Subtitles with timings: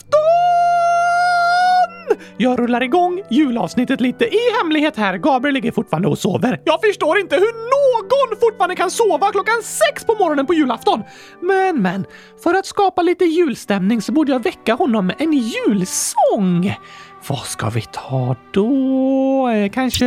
[0.09, 2.25] julafton!
[2.37, 5.17] Jag rullar igång julavsnittet lite i hemlighet här.
[5.17, 6.61] Gabriel ligger fortfarande och sover.
[6.63, 7.98] Jag förstår inte hur någon
[8.51, 11.03] fortfarande kan sova klockan sex på morgonen på julafton.
[11.41, 12.05] Men, men,
[12.43, 16.75] för att skapa lite julstämning så borde jag väcka honom med en julsång.
[17.27, 19.49] Vad ska vi ta då?
[19.49, 20.05] Eh, kanske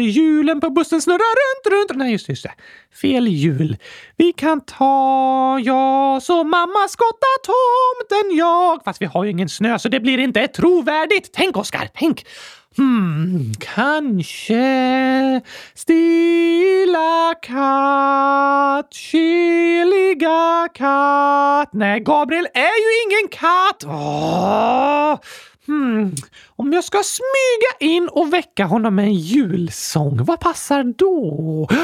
[0.00, 1.98] julen på bussen snurrar runt, runt.
[1.98, 2.52] Nej, just det, just det.
[3.00, 3.76] Fel jul.
[4.16, 8.84] Vi kan ta ja, så mamma skottar tomten jag.
[8.84, 11.30] Fast vi har ju ingen snö så det blir inte trovärdigt.
[11.32, 12.26] Tänk Oskar, tänk.
[12.76, 15.40] Hmm, kanske
[15.74, 21.70] stilla katt, kyliga katt.
[21.72, 23.84] Nej, Gabriel är ju ingen katt.
[23.86, 25.18] Åh!
[25.66, 26.14] Hmm,
[26.56, 31.66] om jag ska smyga in och väcka honom med en julsång, vad passar då?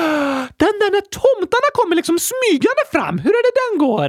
[0.56, 4.08] Den där när tomtarna kommer liksom smygande fram, hur är det den går?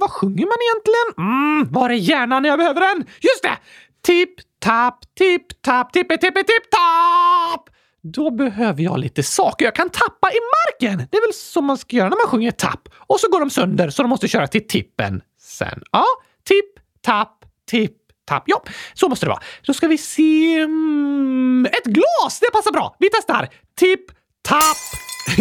[0.00, 1.08] Vad sjunger man egentligen?
[1.18, 3.06] Mm, var är hjärnan när jag behöver den?
[3.20, 3.58] Just det!
[4.02, 7.68] Tipp, tapp, tipp, tapp, tippe, tippe, tipp, tapp!
[8.02, 11.08] Då behöver jag lite saker jag kan tappa i marken.
[11.10, 12.88] Det är väl som man ska göra när man sjunger tapp.
[12.96, 15.82] Och så går de sönder så de måste köra till tippen sen.
[15.92, 16.04] Ja,
[16.44, 17.96] tipp, tapp, tipp,
[18.28, 18.42] tapp.
[18.46, 18.62] Ja,
[18.94, 19.42] så måste det vara.
[19.66, 20.58] Då ska vi se...
[20.58, 22.40] Mm, ett glas!
[22.40, 22.96] Det passar bra.
[22.98, 23.48] Vi testar.
[23.76, 24.04] Tipp,
[24.42, 25.02] tapp.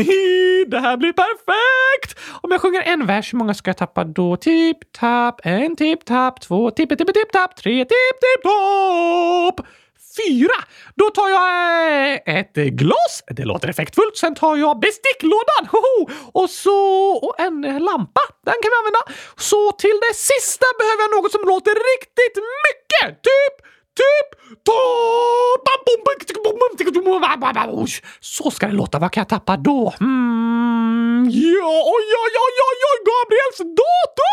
[0.68, 2.20] det här blir perfekt!
[2.42, 4.38] Om jag sjunger en vers, hur många ska jag tappa då?
[4.38, 9.68] Tipp, tapp, en tipp, tapp, två tipp, tipp, tipp, tapp, tre tipp, tipp, topp!
[10.20, 10.58] Fyra!
[10.96, 11.48] Då tar jag
[12.28, 13.14] eh, ett glas.
[13.28, 14.18] Det låter effektfullt.
[14.18, 15.64] Sen tar jag besticklådan.
[15.74, 16.10] Hoho!
[16.40, 16.80] Och så
[17.26, 18.22] och en lampa.
[18.46, 19.04] Den kan vi använda.
[19.38, 23.08] Så till det sista behöver jag något som låter riktigt mycket.
[23.30, 23.56] Typ
[23.96, 24.92] Typ topp...
[28.20, 29.00] Så ska det låta.
[29.00, 29.94] Vad kan jag tappa då?
[30.02, 34.32] Mm, ja, oj, oj, oj, oj, oj, Gabriels dator!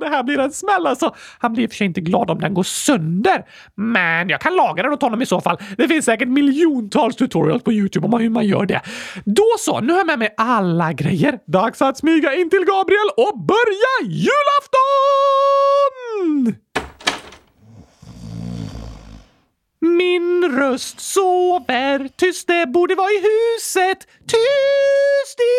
[0.00, 1.14] Det här blir en smäll alltså.
[1.38, 3.44] Han blir i och för sig inte glad om den går sönder.
[3.74, 5.58] Men jag kan laga den åt honom i så fall.
[5.76, 8.80] Det finns säkert miljontals tutorials på Youtube om hur man gör det.
[9.24, 11.38] Då så, nu har jag med mig alla grejer.
[11.46, 14.42] Dags att smyga in till Gabriel och börja julafton!
[19.86, 23.98] Min röst sover tyst, det borde vara i huset.
[24.32, 25.58] Tyst i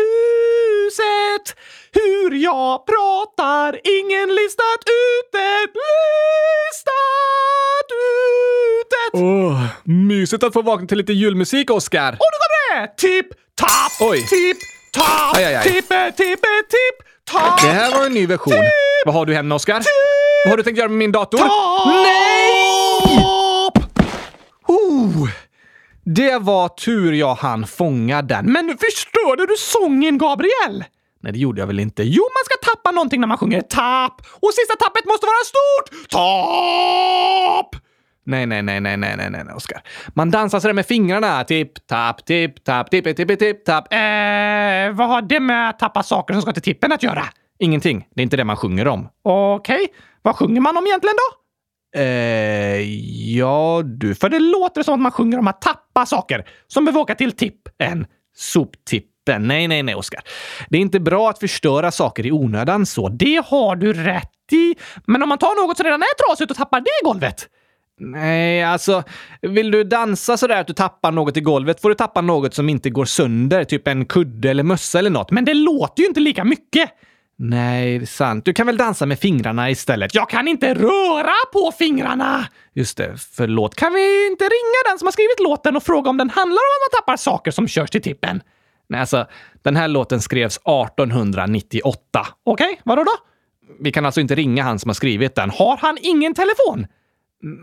[0.00, 1.56] huset.
[1.92, 5.60] Hur jag pratar, ingen listat ut det.
[6.64, 9.18] Listat ut det.
[9.18, 12.12] Åh, mysigt att få vakna till lite julmusik, Oscar.
[12.12, 12.96] Och nu kommer det!
[12.96, 14.18] Tipp, tapp, Oj.
[14.26, 14.56] tipp,
[14.94, 15.62] tapp, Aj, aj, aj.
[15.62, 16.96] tippe, tippe, tipp,
[17.32, 17.60] tapp.
[17.62, 18.54] Det här var en ny version.
[19.04, 19.82] Vad har du hemma, Oscar?
[20.44, 21.38] Vad har du tänkt göra med min dator?
[21.86, 22.33] Nej!
[24.66, 25.28] Oh,
[26.04, 28.52] det var tur jag hann fånga den.
[28.52, 30.84] Men förstörde du sången, Gabriel?
[31.20, 32.02] Nej, det gjorde jag väl inte.
[32.02, 34.20] Jo, man ska tappa någonting när man sjunger tapp.
[34.40, 36.10] Och sista tappet måste vara stort.
[36.10, 37.80] Tapp!
[38.26, 39.82] Nej, nej, nej, nej, nej, nej, nej, nej, Oskar.
[40.14, 41.44] Man dansar sådär med fingrarna.
[41.44, 43.92] Tipp, tapp, tipp, tapp, tipp, tipp, tipp, tapp.
[43.92, 43.98] Eh,
[44.92, 47.24] vad har det med att tappa saker som ska till tippen att göra?
[47.58, 48.06] Ingenting.
[48.14, 49.08] Det är inte det man sjunger om.
[49.22, 49.86] Okej,
[50.22, 51.43] vad sjunger man om egentligen då?
[51.94, 52.80] Eh,
[53.36, 54.14] ja, du.
[54.14, 57.32] För det låter som att man sjunger om att tappa saker som behöver åka till
[57.32, 58.06] tippen.
[58.36, 59.48] Soptippen.
[59.48, 60.20] Nej, nej, nej, Oskar.
[60.68, 63.08] Det är inte bra att förstöra saker i onödan så.
[63.08, 64.74] Det har du rätt i.
[65.06, 67.48] Men om man tar något som redan är trasigt och tappar det i golvet?
[68.00, 69.02] Nej, alltså,
[69.42, 72.68] vill du dansa sådär att du tappar något i golvet får du tappa något som
[72.68, 75.30] inte går sönder, typ en kudde eller mössa eller något.
[75.30, 76.90] Men det låter ju inte lika mycket.
[77.36, 78.44] Nej, det är sant.
[78.44, 80.14] Du kan väl dansa med fingrarna istället?
[80.14, 82.48] Jag kan inte röra på fingrarna!
[82.74, 83.74] Just det, förlåt.
[83.74, 86.86] Kan vi inte ringa den som har skrivit låten och fråga om den handlar om
[86.86, 88.42] att man tappar saker som körs till tippen?
[88.88, 89.26] Nej, alltså,
[89.62, 92.26] den här låten skrevs 1898.
[92.44, 93.12] Okej, vadå då?
[93.80, 95.50] Vi kan alltså inte ringa han som har skrivit den.
[95.50, 96.86] Har han ingen telefon?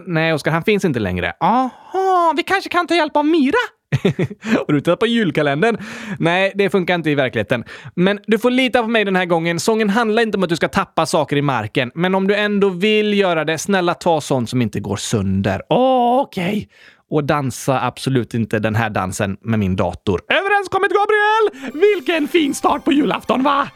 [0.07, 1.33] Nej, Oskar, han finns inte längre.
[1.39, 3.57] Aha, vi kanske kan ta hjälp av Mira?
[4.43, 5.77] Har du tittat på julkalendern?
[6.19, 7.63] Nej, det funkar inte i verkligheten.
[7.95, 9.59] Men du får lita på mig den här gången.
[9.59, 11.91] Sången handlar inte om att du ska tappa saker i marken.
[11.95, 15.61] Men om du ändå vill göra det, snälla ta sånt som inte går sönder.
[15.69, 16.69] Okej.
[17.09, 20.21] Och dansa absolut inte den här dansen med min dator.
[20.29, 21.71] Överenskommet, Gabriel!
[21.81, 23.67] Vilken fin start på julafton, va?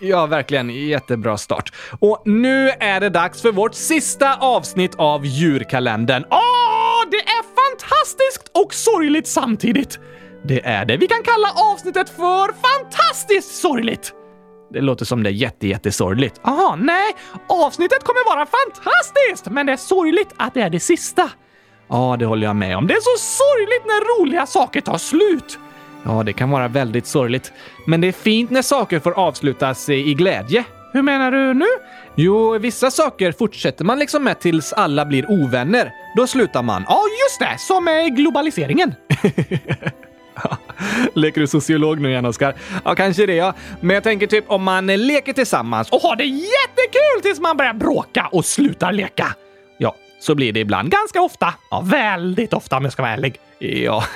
[0.00, 0.70] Ja, verkligen.
[0.70, 1.72] Jättebra start.
[2.00, 6.24] Och nu är det dags för vårt sista avsnitt av djurkalendern.
[6.30, 9.98] Åh, det är fantastiskt och sorgligt samtidigt.
[10.44, 10.96] Det är det.
[10.96, 14.12] Vi kan kalla avsnittet för fantastiskt sorgligt.
[14.72, 16.40] Det låter som det är jättejättesorgligt.
[16.44, 17.12] Jaha, Aha, nej.
[17.48, 21.30] Avsnittet kommer vara fantastiskt, men det är sorgligt att det är det sista.
[21.88, 22.86] Ja, det håller jag med om.
[22.86, 25.58] Det är så sorgligt när roliga saker tar slut.
[26.04, 27.52] Ja, det kan vara väldigt sorgligt.
[27.86, 30.64] Men det är fint när saker får avslutas i glädje.
[30.92, 31.66] Hur menar du nu?
[32.20, 35.92] Jo, vissa saker fortsätter man liksom med tills alla blir ovänner.
[36.16, 36.84] Då slutar man.
[36.88, 37.58] Ja, just det!
[37.58, 38.94] Som med globaliseringen.
[41.14, 42.54] Leker du sociolog nu igen, Oskar?
[42.84, 43.54] Ja, kanske det ja.
[43.80, 47.74] Men jag tänker typ om man leker tillsammans och har det jättekul tills man börjar
[47.74, 49.34] bråka och slutar leka.
[49.78, 50.90] Ja, så blir det ibland.
[50.90, 51.54] Ganska ofta.
[51.70, 53.40] Ja, väldigt ofta om jag ska vara ärlig.
[53.58, 54.04] Ja.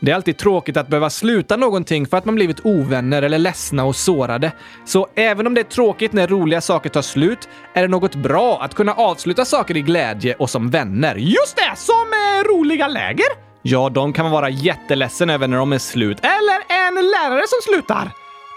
[0.00, 3.84] Det är alltid tråkigt att behöva sluta någonting för att man blivit ovänner eller ledsna
[3.84, 4.52] och sårade.
[4.84, 8.62] Så även om det är tråkigt när roliga saker tar slut är det något bra
[8.62, 11.14] att kunna avsluta saker i glädje och som vänner.
[11.14, 11.76] Just det!
[11.76, 13.26] Som eh, roliga läger!
[13.62, 16.18] Ja, de kan man vara jätteledsen över när de är slut.
[16.22, 18.10] Eller en lärare som slutar.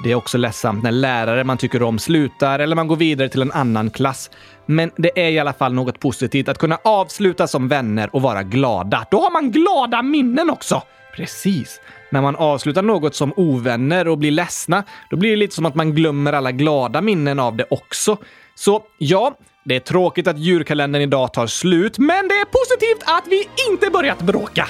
[0.03, 3.41] Det är också ledsamt när lärare man tycker om slutar eller man går vidare till
[3.41, 4.29] en annan klass.
[4.65, 8.43] Men det är i alla fall något positivt att kunna avsluta som vänner och vara
[8.43, 9.05] glada.
[9.11, 10.81] Då har man glada minnen också.
[11.15, 11.81] Precis.
[12.09, 15.75] När man avslutar något som ovänner och blir ledsna, då blir det lite som att
[15.75, 18.17] man glömmer alla glada minnen av det också.
[18.55, 23.27] Så ja, det är tråkigt att djurkalendern idag tar slut, men det är positivt att
[23.27, 24.67] vi inte börjat bråka.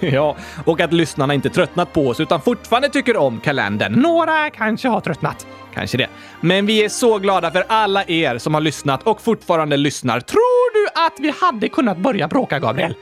[0.00, 3.92] ja, och att lyssnarna inte tröttnat på oss utan fortfarande tycker om kalendern.
[3.92, 5.46] Några kanske har tröttnat.
[5.74, 6.08] Kanske det.
[6.40, 10.20] Men vi är så glada för alla er som har lyssnat och fortfarande lyssnar.
[10.20, 12.94] Tror du att vi hade kunnat börja bråka, Gabriel?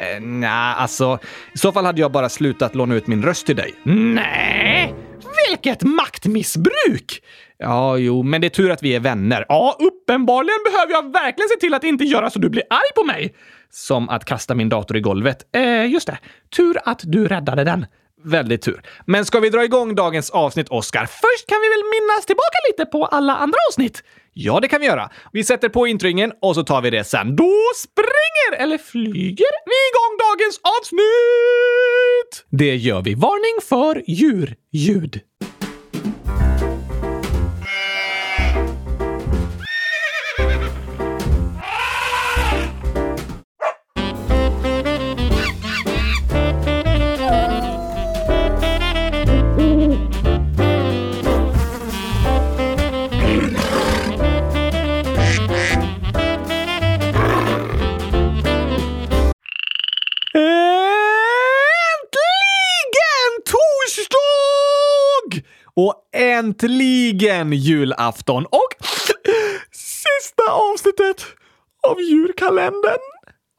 [0.00, 1.18] Eh, Nej, alltså
[1.54, 3.74] i så fall hade jag bara slutat låna ut min röst till dig.
[3.84, 4.94] Nej,
[5.48, 7.22] vilket maktmissbruk!
[7.58, 9.44] Ja, jo, men det är tur att vi är vänner.
[9.48, 13.04] Ja, uppenbarligen behöver jag verkligen se till att inte göra så du blir arg på
[13.04, 13.34] mig.
[13.70, 15.38] Som att kasta min dator i golvet.
[15.56, 16.18] Eh, just det.
[16.56, 17.86] Tur att du räddade den.
[18.24, 18.82] Väldigt tur.
[19.06, 21.06] Men ska vi dra igång dagens avsnitt, Oscar?
[21.06, 24.02] Först kan vi väl minnas tillbaka lite på alla andra avsnitt?
[24.40, 25.10] Ja, det kan vi göra.
[25.32, 27.36] Vi sätter på intringen och så tar vi det sen.
[27.36, 32.46] Då springer eller flyger vi igång dagens avsnitt!
[32.50, 33.14] Det gör vi.
[33.14, 35.20] Varning för djurljud.
[65.78, 68.86] Och äntligen julafton och
[69.72, 71.26] Sista avsnittet
[71.88, 72.98] av julkalendern.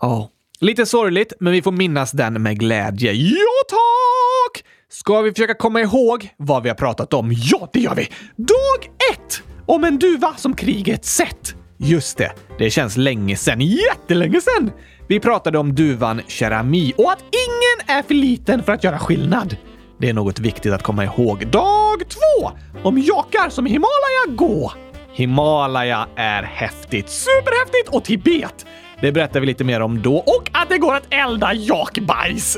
[0.01, 0.29] Ja,
[0.59, 3.13] lite sorgligt, men vi får minnas den med glädje.
[3.13, 4.65] Ja, tack!
[4.89, 7.31] Ska vi försöka komma ihåg vad vi har pratat om?
[7.35, 8.09] Ja, det gör vi!
[8.35, 9.43] Dag ett!
[9.65, 11.55] Om en duva som kriget sett.
[11.77, 13.61] Just det, det känns länge sedan.
[13.61, 14.71] Jättelänge sedan!
[15.07, 19.57] Vi pratade om duvan Cherami och att ingen är för liten för att göra skillnad.
[20.01, 21.47] Det är något viktigt att komma ihåg.
[21.47, 22.51] Dag två!
[22.83, 24.71] Om jakar som i Himalaya gå.
[25.13, 27.09] Himalaya är häftigt.
[27.09, 27.89] Superhäftigt!
[27.89, 28.65] Och Tibet.
[29.01, 30.15] Det berättar vi lite mer om då.
[30.17, 32.57] Och att det går att elda jakbajs.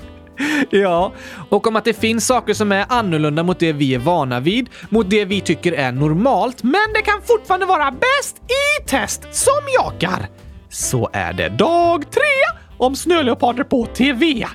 [0.70, 1.12] ja,
[1.48, 4.68] och om att det finns saker som är annorlunda mot det vi är vana vid,
[4.88, 9.62] mot det vi tycker är normalt, men det kan fortfarande vara bäst i test som
[9.74, 10.28] jakar.
[10.68, 11.48] Så är det.
[11.48, 14.46] Dag tre om snöleoparder på TV.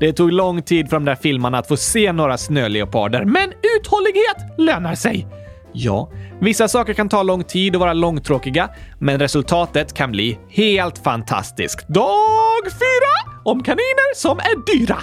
[0.00, 4.36] Det tog lång tid för de där filmarna att få se några snöleoparder, men uthållighet
[4.58, 5.26] lönar sig.
[5.72, 6.10] Ja,
[6.40, 11.88] vissa saker kan ta lång tid och vara långtråkiga, men resultatet kan bli helt fantastiskt.
[11.88, 14.98] Dag fyra om kaniner som är dyra.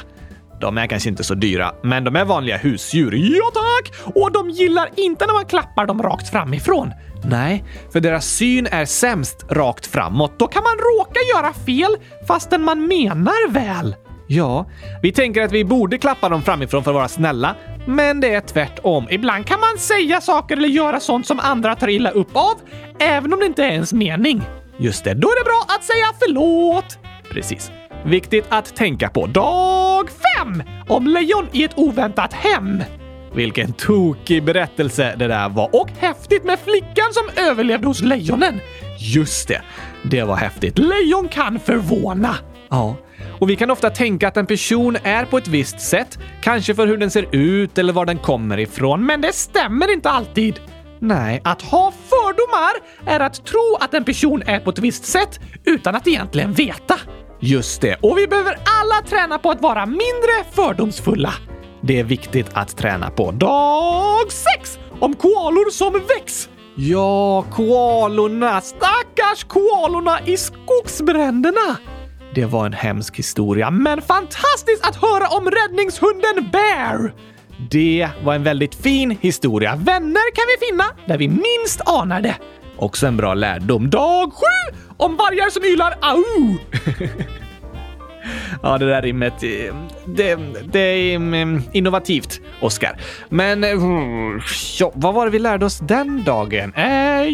[0.61, 3.13] De är kanske inte så dyra, men de är vanliga husdjur.
[3.15, 4.15] Ja tack!
[4.15, 6.91] Och de gillar inte när man klappar dem rakt framifrån.
[7.23, 10.39] Nej, för deras syn är sämst rakt framåt.
[10.39, 11.97] Då kan man råka göra fel
[12.27, 13.95] fastän man menar väl.
[14.33, 14.65] Ja,
[15.01, 18.41] vi tänker att vi borde klappa dem framifrån för att vara snälla, men det är
[18.41, 19.07] tvärtom.
[19.09, 22.53] Ibland kan man säga saker eller göra sånt som andra tar illa upp av,
[22.99, 24.41] även om det inte är ens mening.
[24.77, 26.97] Just det, då är det bra att säga förlåt.
[27.31, 27.71] Precis.
[28.05, 29.25] Viktigt att tänka på.
[29.27, 30.63] Dag fem!
[30.87, 32.83] Om lejon i ett oväntat hem.
[33.35, 35.69] Vilken tokig berättelse det där var.
[35.75, 38.59] Och häftigt med flickan som överlevde hos lejonen.
[38.99, 39.61] Just det,
[40.03, 40.77] det var häftigt.
[40.77, 42.35] Lejon kan förvåna.
[42.69, 42.95] Ja,
[43.39, 46.87] och vi kan ofta tänka att en person är på ett visst sätt, kanske för
[46.87, 50.59] hur den ser ut eller var den kommer ifrån, men det stämmer inte alltid.
[50.99, 52.73] Nej, att ha fördomar
[53.05, 56.99] är att tro att en person är på ett visst sätt utan att egentligen veta.
[57.39, 57.95] Just det.
[58.01, 61.33] Och vi behöver alla träna på att vara mindre fördomsfulla.
[61.81, 63.31] Det är viktigt att träna på.
[63.31, 64.79] Dag 6!
[64.99, 66.49] Om koalor som väcks.
[66.75, 68.61] Ja, koalorna!
[68.61, 71.77] Stackars koalorna i skogsbränderna!
[72.35, 77.13] Det var en hemsk historia, men fantastiskt att höra om räddningshunden Bear!
[77.71, 79.75] Det var en väldigt fin historia.
[79.75, 82.35] Vänner kan vi finna där vi minst anar det.
[82.77, 83.89] Också en bra lärdom.
[83.89, 84.77] Dag sju!
[84.97, 86.57] Om vargar som ylar au!
[88.63, 89.75] Ja, det där rimmet, eh,
[90.05, 90.39] det,
[90.71, 92.97] det är mm, innovativt, Oskar.
[93.29, 93.69] Men eh,
[94.79, 96.73] ja, vad var det vi lärde oss den dagen?
[96.73, 97.29] Eh,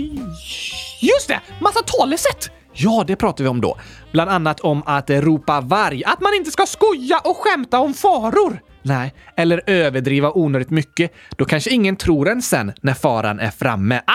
[1.01, 1.39] just det!
[1.61, 2.51] Massa talesätt!
[2.73, 3.77] Ja, det pratar vi om då.
[4.11, 6.03] Bland annat om att ropa varg.
[6.03, 8.59] Att man inte ska skoja och skämta om faror.
[8.81, 11.13] Nej, eller överdriva onödigt mycket.
[11.37, 13.95] Då kanske ingen tror en sen när faran är framme.
[13.95, 14.05] Aj,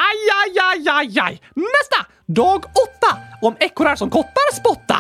[0.45, 1.41] aj, aj, aj, aj!
[1.55, 2.11] Nästa!
[2.27, 3.19] Dag åtta!
[3.43, 4.97] Om ekorrar som kottar spotta.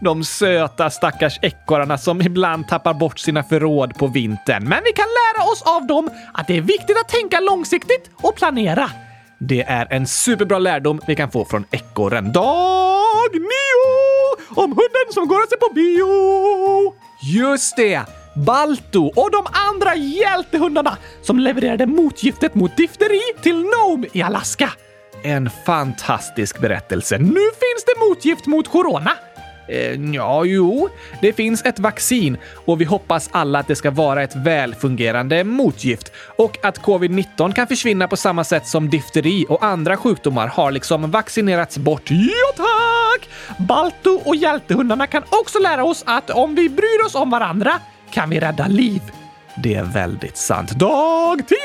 [0.00, 4.68] De söta stackars ekorrarna som ibland tappar bort sina förråd på vintern.
[4.68, 8.36] Men vi kan lära oss av dem att det är viktigt att tänka långsiktigt och
[8.36, 8.90] planera.
[9.38, 12.32] Det är en superbra lärdom vi kan få från ekorren.
[12.32, 12.93] Dag
[13.24, 14.60] Dag nio!
[14.62, 16.94] Om hunden som går och ser på bio!
[17.22, 18.02] Just det!
[18.46, 24.70] Balto och de andra hjältehundarna som levererade motgiftet mot difteri till Nome i Alaska.
[25.22, 27.18] En fantastisk berättelse.
[27.18, 29.10] Nu finns det motgift mot corona.
[29.68, 30.88] Eh, ja, jo,
[31.20, 36.12] det finns ett vaccin och vi hoppas alla att det ska vara ett välfungerande motgift
[36.38, 41.10] och att covid-19 kan försvinna på samma sätt som difteri och andra sjukdomar har liksom
[41.10, 42.10] vaccinerats bort.
[42.10, 43.28] Ja, tack!
[43.58, 47.72] Balto och hjältehundarna kan också lära oss att om vi bryr oss om varandra
[48.10, 49.02] kan vi rädda liv.
[49.56, 50.70] Det är väldigt sant.
[50.70, 51.56] Dag 10!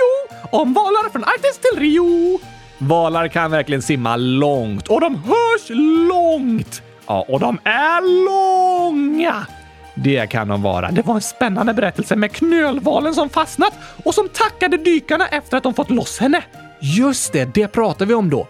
[0.52, 2.40] Om valar från Arktis till Rio.
[2.78, 5.70] Valar kan verkligen simma långt och de hörs
[6.10, 6.82] långt.
[7.10, 9.48] Ja, och de är långa!
[9.96, 10.92] Det kan de vara.
[10.92, 13.74] Det var en spännande berättelse med knölvalen som fastnat
[14.04, 16.44] och som tackade dykarna efter att de fått loss henne.
[16.80, 18.48] Just det, det pratar vi om då.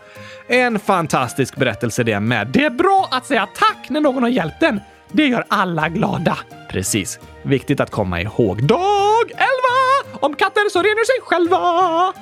[0.48, 2.48] En fantastisk berättelse det med.
[2.48, 4.82] Det är bra att säga tack när någon har hjälpt en.
[5.12, 6.38] Det gör alla glada.
[6.70, 7.20] Precis.
[7.44, 8.64] Viktigt att komma ihåg.
[8.64, 10.20] Dag 11!
[10.20, 12.14] Om katter så renar sig själva.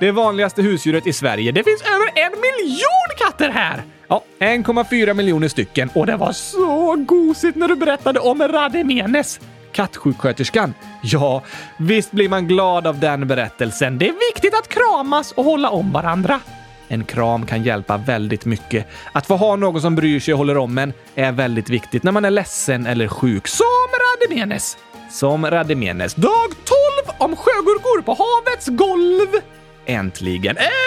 [0.00, 1.52] Det vanligaste husdjuret i Sverige.
[1.52, 3.95] Det finns över en miljon katter här!
[4.08, 5.90] Ja, 1,4 miljoner stycken.
[5.94, 9.40] Och det var så gosigt när du berättade om Rademenes.
[9.72, 10.74] Kattsjuksköterskan.
[11.02, 11.42] Ja,
[11.78, 13.98] visst blir man glad av den berättelsen.
[13.98, 16.40] Det är viktigt att kramas och hålla om varandra.
[16.88, 18.86] En kram kan hjälpa väldigt mycket.
[19.12, 22.12] Att få ha någon som bryr sig och håller om en är väldigt viktigt när
[22.12, 23.48] man är ledsen eller sjuk.
[23.48, 24.76] Som Rademenes!
[25.10, 26.14] Som Rademenes.
[26.14, 29.42] Dag 12 om sjögurkor på havets golv.
[29.86, 30.56] Äntligen.
[30.56, 30.85] Äntligen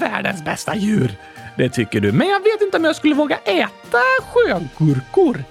[0.00, 1.10] Världens bästa djur.
[1.56, 2.12] Det tycker du.
[2.12, 5.44] Men jag vet inte om jag skulle våga äta sjögurkor.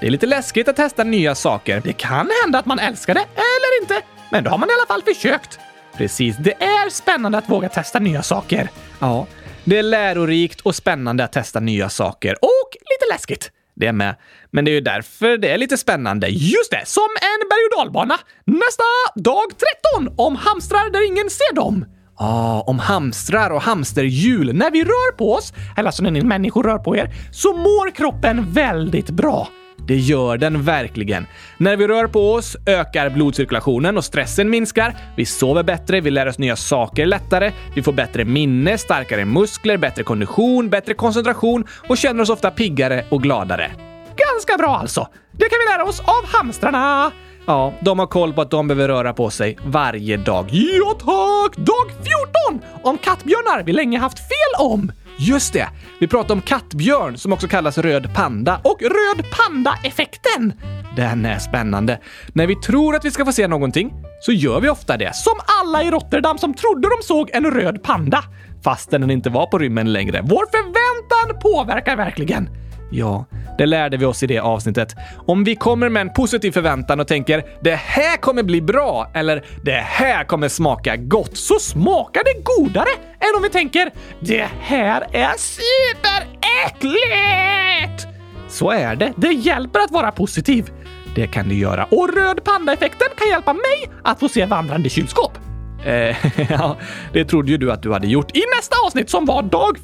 [0.00, 1.82] Det är lite läskigt att testa nya saker.
[1.84, 4.06] Det kan hända att man älskar det, eller inte.
[4.30, 5.58] Men då har man i alla fall försökt.
[5.96, 8.70] Precis, det är spännande att våga testa nya saker.
[8.98, 9.26] Ja,
[9.64, 12.36] det är lärorikt och spännande att testa nya saker.
[12.42, 13.50] Och lite läskigt.
[13.74, 14.14] Det med.
[14.50, 16.28] Men det är ju därför det är lite spännande.
[16.28, 18.18] Just det, som en berg och dalbana.
[18.44, 19.46] Nästa dag
[19.94, 21.84] 13 om hamstrar där ingen ser dem.
[22.20, 24.54] Ah, om hamstrar och hamsterhjul.
[24.54, 27.90] När vi rör på oss, eller alltså när ni människor rör på er, så mår
[27.90, 29.48] kroppen väldigt bra.
[29.86, 31.26] Det gör den verkligen.
[31.56, 34.96] När vi rör på oss ökar blodcirkulationen och stressen minskar.
[35.16, 39.76] Vi sover bättre, vi lär oss nya saker lättare, vi får bättre minne, starkare muskler,
[39.76, 43.70] bättre kondition, bättre koncentration och känner oss ofta piggare och gladare.
[44.16, 45.08] Ganska bra alltså.
[45.32, 47.12] Det kan vi lära oss av hamstrarna.
[47.48, 50.46] Ja, de har koll på att de behöver röra på sig varje dag.
[50.50, 51.56] Ja tack!
[51.56, 52.04] Dag
[52.50, 52.68] 14!
[52.82, 54.92] Om kattbjörnar vi länge haft fel om.
[55.18, 55.68] Just det!
[56.00, 60.52] Vi pratade om kattbjörn som också kallas röd panda och röd panda-effekten.
[60.96, 62.00] Den är spännande.
[62.32, 65.16] När vi tror att vi ska få se någonting så gör vi ofta det.
[65.16, 68.24] Som alla i Rotterdam som trodde de såg en röd panda
[68.64, 70.20] fastän den inte var på rymmen längre.
[70.24, 72.48] Vår förväntan påverkar verkligen.
[72.90, 73.24] Ja,
[73.58, 74.94] det lärde vi oss i det avsnittet.
[75.26, 79.44] Om vi kommer med en positiv förväntan och tänker “det här kommer bli bra” eller
[79.62, 85.06] “det här kommer smaka gott” så smakar det godare än om vi tänker “det här
[85.12, 86.98] är superäckligt”.
[88.48, 89.12] Så är det.
[89.16, 90.70] Det hjälper att vara positiv.
[91.14, 91.84] Det kan det göra.
[91.84, 95.38] Och röd panda-effekten kan hjälpa mig att få se vandrande kylskåp.
[95.84, 96.16] Eh,
[96.50, 96.76] ja,
[97.12, 99.78] det trodde ju du att du hade gjort i nästa avsnitt som var dag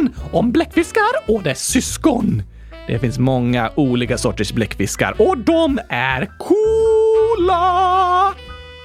[0.00, 0.14] 15!
[0.32, 2.42] Om bläckfiskar och dess syskon.
[2.90, 8.34] Det finns många olika sorters bläckfiskar och de är coola!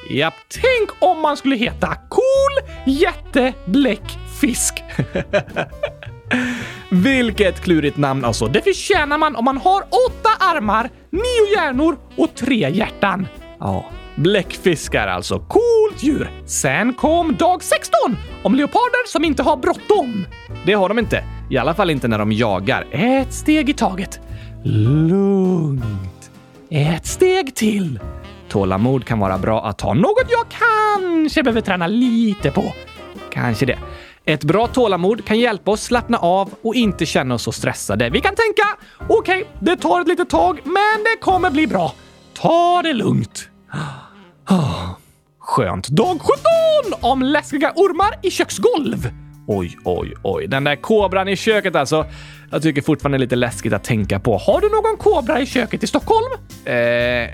[0.10, 4.84] Japp, tänk om man skulle heta Cool Jättebläckfisk.
[6.90, 8.48] Vilket klurigt namn alltså.
[8.48, 13.28] Det förtjänar man om man har åtta armar, nio hjärnor och tre hjärtan.
[13.60, 13.86] Ja,
[14.16, 15.40] Bläckfiskar alltså.
[15.40, 16.32] Coolt djur!
[16.46, 18.00] Sen kom dag 16
[18.44, 20.26] om leoparder som inte har bråttom.
[20.66, 21.24] Det har de inte.
[21.50, 22.88] I alla fall inte när de jagar.
[22.92, 24.20] Ett steg i taget.
[24.64, 26.32] Lugnt.
[26.70, 28.00] Ett steg till.
[28.50, 29.94] Tålamod kan vara bra att ha.
[29.94, 32.74] Något jag kanske behöver träna lite på.
[33.32, 33.80] Kanske det.
[34.26, 38.10] Ett bra tålamod kan hjälpa oss slappna av och inte känna oss så stressade.
[38.10, 38.64] Vi kan tänka,
[39.08, 41.94] okej, okay, det tar ett litet tag, men det kommer bli bra.
[42.34, 43.50] Ta det lugnt.
[45.40, 45.88] Skönt.
[45.88, 49.10] Dag 17 om läskiga ormar i köksgolv.
[49.48, 50.48] Oj, oj, oj.
[50.48, 52.06] Den där kobran i köket alltså.
[52.52, 54.38] Jag tycker fortfarande det är lite läskigt att tänka på.
[54.38, 56.32] Har du någon kobra i köket i Stockholm?
[56.66, 56.74] Eh,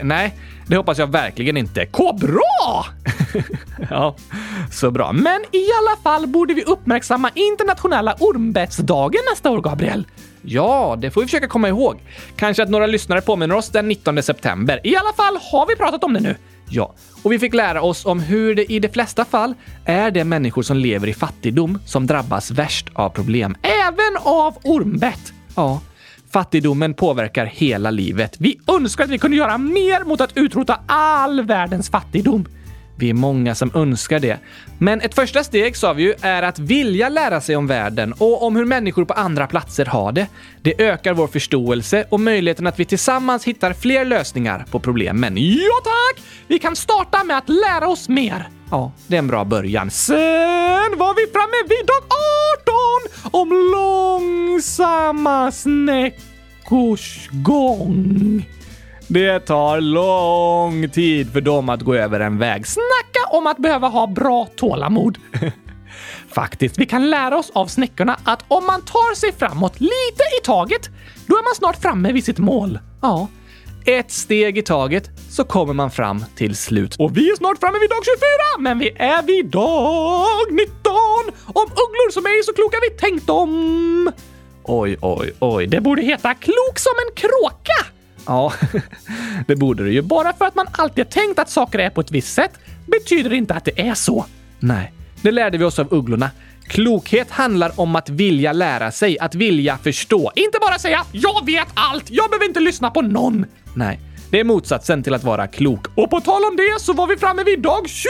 [0.03, 0.35] nej,
[0.67, 1.85] det hoppas jag verkligen inte.
[1.85, 2.41] Kobra!
[3.89, 4.15] ja,
[4.71, 5.11] så bra.
[5.11, 10.05] Men i alla fall borde vi uppmärksamma internationella ormbettsdagen nästa år, Gabriel.
[10.41, 11.99] Ja, det får vi försöka komma ihåg.
[12.35, 14.79] Kanske att några lyssnare påminner oss den 19 september.
[14.83, 16.35] I alla fall har vi pratat om det nu.
[16.73, 19.53] Ja, och vi fick lära oss om hur det i de flesta fall
[19.85, 23.55] är det människor som lever i fattigdom som drabbas värst av problem.
[23.61, 25.33] Även av ormbett!
[25.55, 25.81] Ja,
[26.29, 28.35] fattigdomen påverkar hela livet.
[28.39, 32.45] Vi önskar att vi kunde göra mer mot att utrota all världens fattigdom.
[33.01, 34.39] Vi är många som önskar det.
[34.77, 38.43] Men ett första steg, sa vi ju, är att vilja lära sig om världen och
[38.43, 40.27] om hur människor på andra platser har det.
[40.61, 45.37] Det ökar vår förståelse och möjligheten att vi tillsammans hittar fler lösningar på problemen.
[45.37, 46.23] Ja tack!
[46.47, 48.49] Vi kan starta med att lära oss mer.
[48.71, 49.91] Ja, det är en bra början.
[49.91, 52.03] Sen var vi framme vid dag
[53.31, 58.45] 18 om långsamma snäckors gång.
[59.13, 62.67] Det tar lång tid för dem att gå över en väg.
[62.67, 65.17] Snacka om att behöva ha bra tålamod!
[66.33, 70.45] Faktiskt, vi kan lära oss av snäckorna att om man tar sig framåt lite i
[70.45, 70.89] taget,
[71.27, 72.79] då är man snart framme vid sitt mål.
[73.01, 73.27] Ja,
[73.85, 76.95] ett steg i taget så kommer man fram till slut.
[76.95, 78.19] Och vi är snart framme vid dag 24,
[78.59, 80.93] men vi är vid dag 19!
[81.45, 84.11] Om ugglor som är så kloka vi tänkt dem!
[84.63, 85.67] Oj, oj, oj.
[85.67, 88.00] Det borde heta klok som en kråka!
[88.31, 88.53] Ja,
[89.47, 90.01] det borde det ju.
[90.01, 92.51] Bara för att man alltid tänkt att saker är på ett visst sätt
[92.85, 94.25] betyder det inte att det är så.
[94.59, 96.29] Nej, det lärde vi oss av ugglorna.
[96.67, 100.31] Klokhet handlar om att vilja lära sig, att vilja förstå.
[100.35, 103.45] Inte bara säga “jag vet allt, jag behöver inte lyssna på någon”.
[103.75, 105.87] Nej, det är motsatsen till att vara klok.
[105.95, 108.07] Och på tal om det så var vi framme vid dag 20!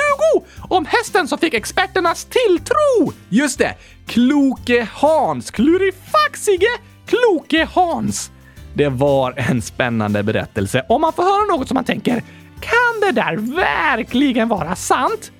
[0.69, 3.13] Om hästen som fick experternas tilltro!
[3.29, 3.75] Just det!
[4.07, 5.51] Kloke Hans!
[5.51, 6.71] Klurifaxige
[7.05, 8.31] Kloke Hans!
[8.73, 10.85] Det var en spännande berättelse.
[10.89, 12.23] Om man får höra något som man tänker,
[12.59, 15.31] kan det där verkligen vara sant?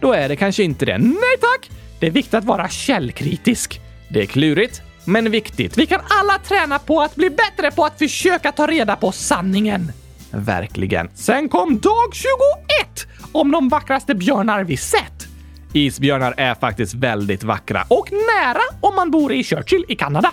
[0.00, 0.98] Då är det kanske inte det.
[0.98, 1.70] Nej tack!
[2.00, 3.80] Det är viktigt att vara källkritisk.
[4.08, 5.78] Det är klurigt, men viktigt.
[5.78, 9.92] Vi kan alla träna på att bli bättre på att försöka ta reda på sanningen.
[10.30, 11.10] Verkligen.
[11.14, 15.26] Sen kom dag 21 om de vackraste björnar vi sett.
[15.72, 17.84] Isbjörnar är faktiskt väldigt vackra.
[17.88, 20.32] Och nära om man bor i Churchill i Kanada.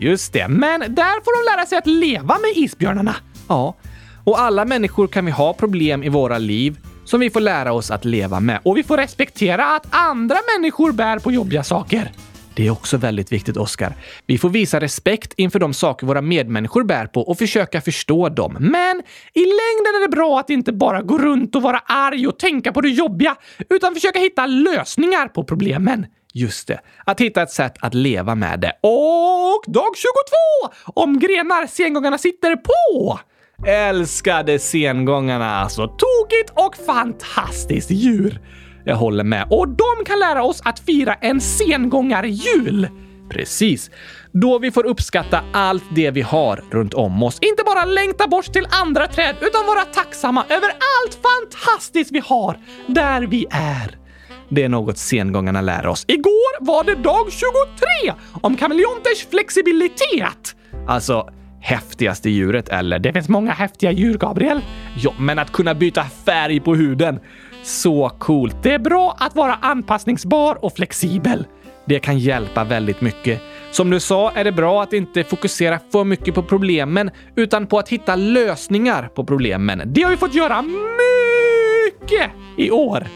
[0.00, 3.14] Just det, men där får de lära sig att leva med isbjörnarna.
[3.48, 3.76] Ja,
[4.24, 7.90] och alla människor kan vi ha problem i våra liv som vi får lära oss
[7.90, 8.60] att leva med.
[8.62, 12.12] Och vi får respektera att andra människor bär på jobbiga saker.
[12.54, 13.92] Det är också väldigt viktigt, Oskar.
[14.26, 18.56] Vi får visa respekt inför de saker våra medmänniskor bär på och försöka förstå dem.
[18.60, 19.02] Men
[19.34, 22.72] i längden är det bra att inte bara gå runt och vara arg och tänka
[22.72, 23.36] på det jobbiga,
[23.70, 26.06] utan försöka hitta lösningar på problemen.
[26.38, 28.72] Just det, att hitta ett sätt att leva med det.
[28.82, 30.74] Och dag 22!
[31.00, 33.18] Om grenar sengångarna sitter på!
[33.66, 35.82] Älskade sengångarna alltså.
[35.86, 38.40] Tokigt och fantastiskt djur.
[38.84, 39.46] Jag håller med.
[39.50, 42.88] Och de kan lära oss att fira en sengångarjul.
[43.30, 43.90] Precis.
[44.32, 47.38] Då vi får uppskatta allt det vi har runt om oss.
[47.40, 52.58] Inte bara längta bort till andra träd, utan vara tacksamma över allt fantastiskt vi har
[52.86, 54.07] där vi är.
[54.48, 56.04] Det är något sengångarna lär oss.
[56.08, 60.56] Igår var det dag 23 om kameleonters flexibilitet.
[60.86, 61.28] Alltså,
[61.60, 62.98] häftigaste djuret eller?
[62.98, 64.60] Det finns många häftiga djur, Gabriel.
[64.96, 67.20] Ja, men att kunna byta färg på huden.
[67.62, 68.56] Så coolt.
[68.62, 71.46] Det är bra att vara anpassningsbar och flexibel.
[71.84, 73.42] Det kan hjälpa väldigt mycket.
[73.70, 77.78] Som du sa är det bra att inte fokusera för mycket på problemen utan på
[77.78, 79.82] att hitta lösningar på problemen.
[79.86, 83.06] Det har vi fått göra mycket i år.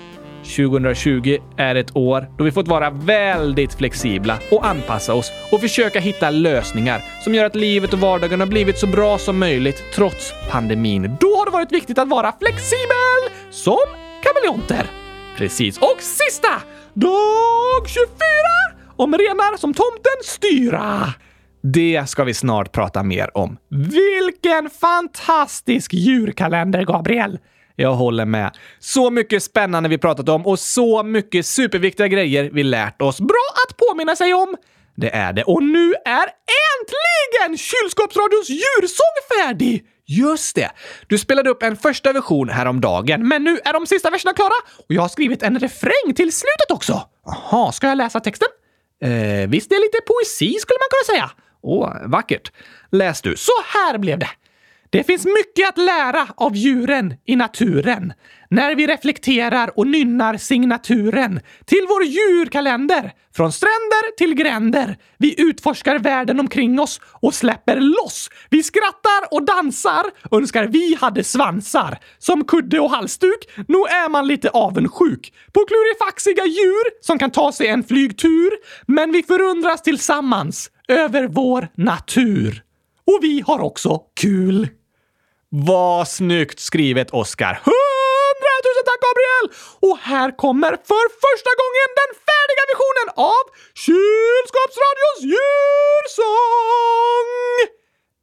[0.42, 6.00] 2020 är ett år då vi fått vara väldigt flexibla och anpassa oss och försöka
[6.00, 10.32] hitta lösningar som gör att livet och vardagen har blivit så bra som möjligt trots
[10.50, 11.16] pandemin.
[11.20, 13.86] Då har det varit viktigt att vara flexibel som
[14.22, 14.86] kameleonter.
[15.36, 15.78] Precis.
[15.78, 16.62] Och sista!
[16.94, 18.08] Dag 24!
[18.96, 21.14] Om renar som tomten styra.
[21.62, 23.58] Det ska vi snart prata mer om.
[23.68, 27.38] Vilken fantastisk djurkalender, Gabriel!
[27.76, 28.56] Jag håller med.
[28.78, 33.20] Så mycket spännande vi pratat om och så mycket superviktiga grejer vi lärt oss.
[33.20, 34.56] Bra att påminna sig om!
[34.96, 35.42] Det är det.
[35.42, 36.26] Och nu är
[36.72, 39.84] äntligen Kylskåpsradions djursång färdig!
[40.06, 40.70] Just det!
[41.06, 43.28] Du spelade upp en första version häromdagen.
[43.28, 46.70] Men nu är de sista verserna klara och jag har skrivit en refräng till slutet
[46.70, 47.02] också.
[47.26, 48.48] Jaha, ska jag läsa texten?
[49.02, 51.30] Eh, visst, det är lite poesi skulle man kunna säga.
[51.62, 52.52] Åh, vackert.
[52.90, 53.36] Läs du.
[53.36, 54.28] Så här blev det.
[54.92, 58.12] Det finns mycket att lära av djuren i naturen
[58.50, 63.12] när vi reflekterar och nynnar signaturen till vår djurkalender.
[63.36, 64.96] Från stränder till gränder.
[65.18, 68.30] Vi utforskar världen omkring oss och släpper loss.
[68.50, 71.98] Vi skrattar och dansar, önskar vi hade svansar.
[72.18, 77.52] Som kudde och halsduk, nog är man lite avundsjuk på klurifaxiga djur som kan ta
[77.52, 78.50] sig en flygtur.
[78.86, 82.62] Men vi förundras tillsammans över vår natur.
[83.06, 84.68] Och vi har också kul.
[85.54, 87.54] Vad snyggt skrivet, Oscar!
[87.64, 89.46] Hundratusen tack, Gabriel!
[89.80, 93.44] Och här kommer för första gången den färdiga versionen av
[93.84, 96.48] Kylskåpsradions djursång!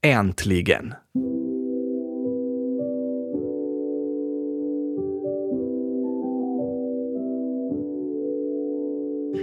[0.03, 0.93] Äntligen!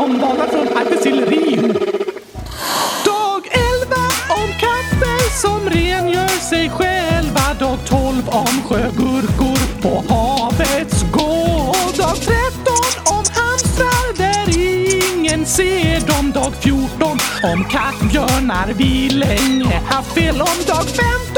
[0.00, 1.04] Om valar från Arktis.
[3.04, 3.96] Dag 11
[4.28, 7.54] om katter som rengör sig själva.
[7.58, 11.96] Dag 12 om sjögurkor på havets gård.
[11.98, 12.34] Dag 13
[13.04, 16.32] om hamstrar där ingen ser dem.
[16.32, 20.64] Dag 14 om kattbjörnar vi länge haft fel om.
[20.66, 21.29] Dag 15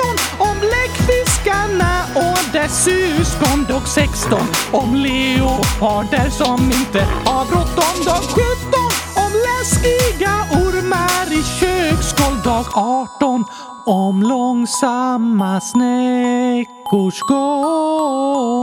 [1.64, 3.64] Anna och dess syskon.
[3.68, 4.40] Dag 16
[4.72, 8.04] om leoparder som inte har bråttom.
[8.04, 8.42] Dag 17
[9.16, 12.42] om läskiga ormar i köksgolv.
[12.44, 13.44] Dag 18
[13.84, 18.62] om långsamma snäckors gång.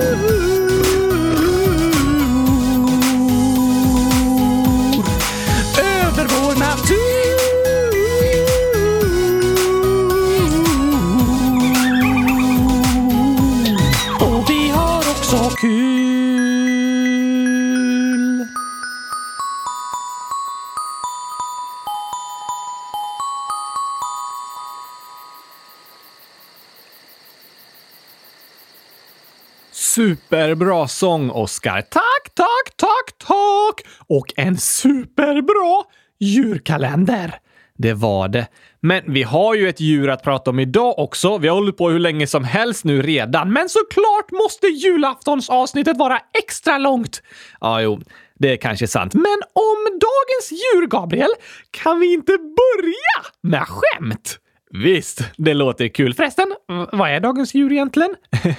[30.31, 31.81] Superbra sång, Oscar.
[31.81, 33.87] Tack, tack, tack, tack!
[34.07, 35.83] Och en superbra
[36.19, 37.35] djurkalender.
[37.77, 38.47] Det var det.
[38.79, 41.37] Men vi har ju ett djur att prata om idag också.
[41.37, 43.53] Vi har hållit på hur länge som helst nu redan.
[43.53, 47.21] Men såklart måste julaftonsavsnittet vara extra långt.
[47.61, 48.01] Ja, jo.
[48.39, 49.13] det är kanske sant.
[49.13, 51.31] Men om dagens djur, Gabriel,
[51.71, 54.40] kan vi inte börja med skämt?
[54.73, 56.13] Visst, det låter kul.
[56.13, 56.55] Förresten,
[56.91, 58.15] vad är dagens djur egentligen?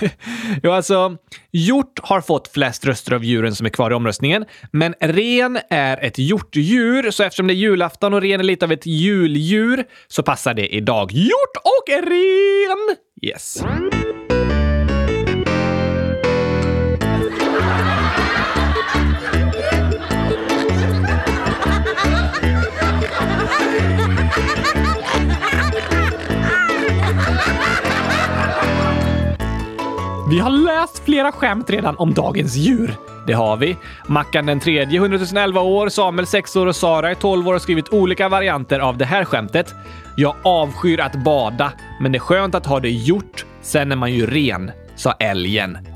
[0.63, 1.17] jo, alltså,
[1.51, 6.05] hjort har fått flest röster av djuren som är kvar i omröstningen, men ren är
[6.05, 10.23] ett hjortdjur, så eftersom det är julafton och ren är lite av ett juldjur så
[10.23, 11.13] passar det idag.
[11.13, 12.97] Hjort och ren!
[13.23, 13.63] Yes.
[30.33, 32.95] Vi har läst flera skämt redan om dagens djur.
[33.27, 33.77] Det har vi.
[34.07, 37.59] Mackan den tredje, 100 011 år, Samuel 6 år och Sara är 12 år har
[37.59, 39.75] skrivit olika varianter av det här skämtet.
[40.17, 43.45] Jag avskyr att bada, men det är skönt att ha det gjort.
[43.63, 45.79] Sen är man ju ren, sa älgen.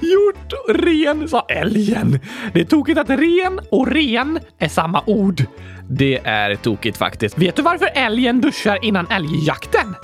[0.00, 2.20] Gjort och ren, sa älgen.
[2.52, 5.42] Det är tokigt att ren och ren är samma ord.
[5.90, 7.38] Det är tokigt faktiskt.
[7.38, 9.94] Vet du varför älgen duschar innan älgjakten?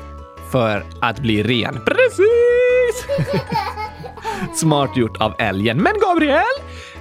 [0.53, 1.81] För att bli ren.
[1.85, 3.07] Precis!
[4.61, 5.83] Smart gjort av älgen.
[5.83, 6.43] Men Gabriel,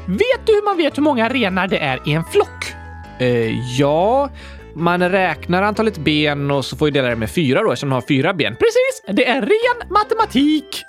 [0.05, 2.73] vet du hur man vet hur många renar det är i en flock?
[3.19, 4.29] Eh, ja,
[4.73, 7.93] man räknar antalet ben och så får ju dela det med fyra då eftersom de
[7.93, 8.55] har fyra ben.
[8.55, 9.17] Precis!
[9.17, 10.83] Det är ren matematik!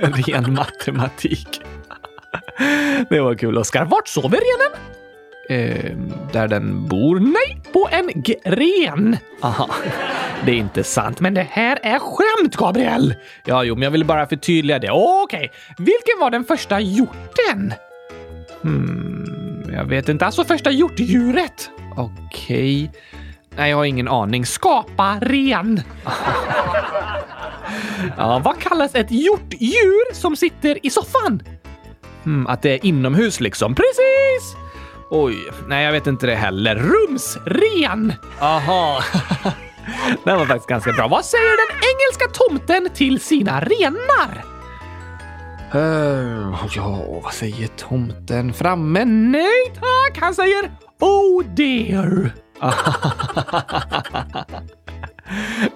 [0.28, 1.60] ren matematik.
[3.10, 3.84] det var kul, Oskar.
[3.84, 4.80] Vart sover renen?
[5.48, 5.96] Eh,
[6.32, 7.20] där den bor?
[7.20, 9.16] Nej, på en gren.
[9.40, 9.70] Aha,
[10.44, 11.20] det är inte sant.
[11.20, 13.14] Men det här är skämt, Gabriel!
[13.44, 14.90] Ja, jo, men jag ville bara förtydliga det.
[14.90, 15.48] Okej, okay.
[15.78, 17.74] vilken var den första hjorten?
[18.62, 20.26] Hmm, jag vet inte.
[20.26, 21.70] Alltså första hjortdjuret.
[21.96, 22.88] Okej.
[22.88, 23.00] Okay.
[23.56, 24.46] Nej, jag har ingen aning.
[24.46, 25.82] Skapa ren.
[28.16, 31.42] ja, vad kallas ett hjortdjur som sitter i soffan?
[32.24, 33.74] Hmm, att det är inomhus liksom.
[33.74, 34.63] Precis!
[35.10, 36.76] Oj, nej jag vet inte det heller.
[36.76, 38.12] Rumsren!
[38.40, 39.02] Aha.
[40.24, 41.08] Den var faktiskt ganska bra.
[41.08, 44.44] Vad säger den engelska tomten till sina renar?
[45.74, 48.52] Uh, ja, vad säger tomten?
[48.52, 49.04] Framme?
[49.04, 52.30] Nej tack, han säger Oh dear.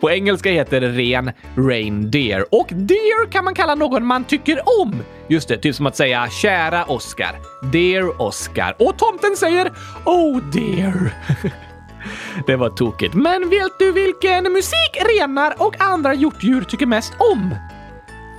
[0.00, 5.02] På engelska heter det ren reindeer och deer kan man kalla någon man tycker om.
[5.28, 7.36] Just det, typ som att säga kära Oscar.
[7.72, 8.76] Dear Oscar.
[8.78, 9.72] Och tomten säger
[10.04, 11.12] Oh dear.
[12.46, 13.14] Det var tokigt.
[13.14, 17.54] Men vet du vilken musik renar och andra hjortdjur tycker mest om?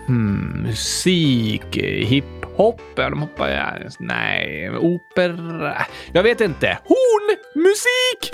[0.08, 3.50] Hmm, musik, hiphop, de hoppar...
[3.50, 5.86] Ja, nej, opera...
[6.12, 6.78] Jag vet inte.
[6.84, 8.32] Hornmusik!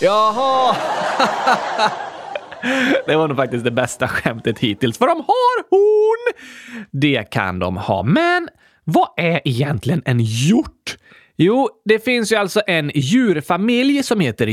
[0.00, 0.76] Jaha!
[3.06, 6.34] Det var nog faktiskt det bästa skämtet hittills, för de har horn!
[6.90, 8.48] Det kan de ha, men
[8.84, 10.96] vad är egentligen en hjort?
[11.36, 14.46] Jo, det finns ju alltså en djurfamilj som heter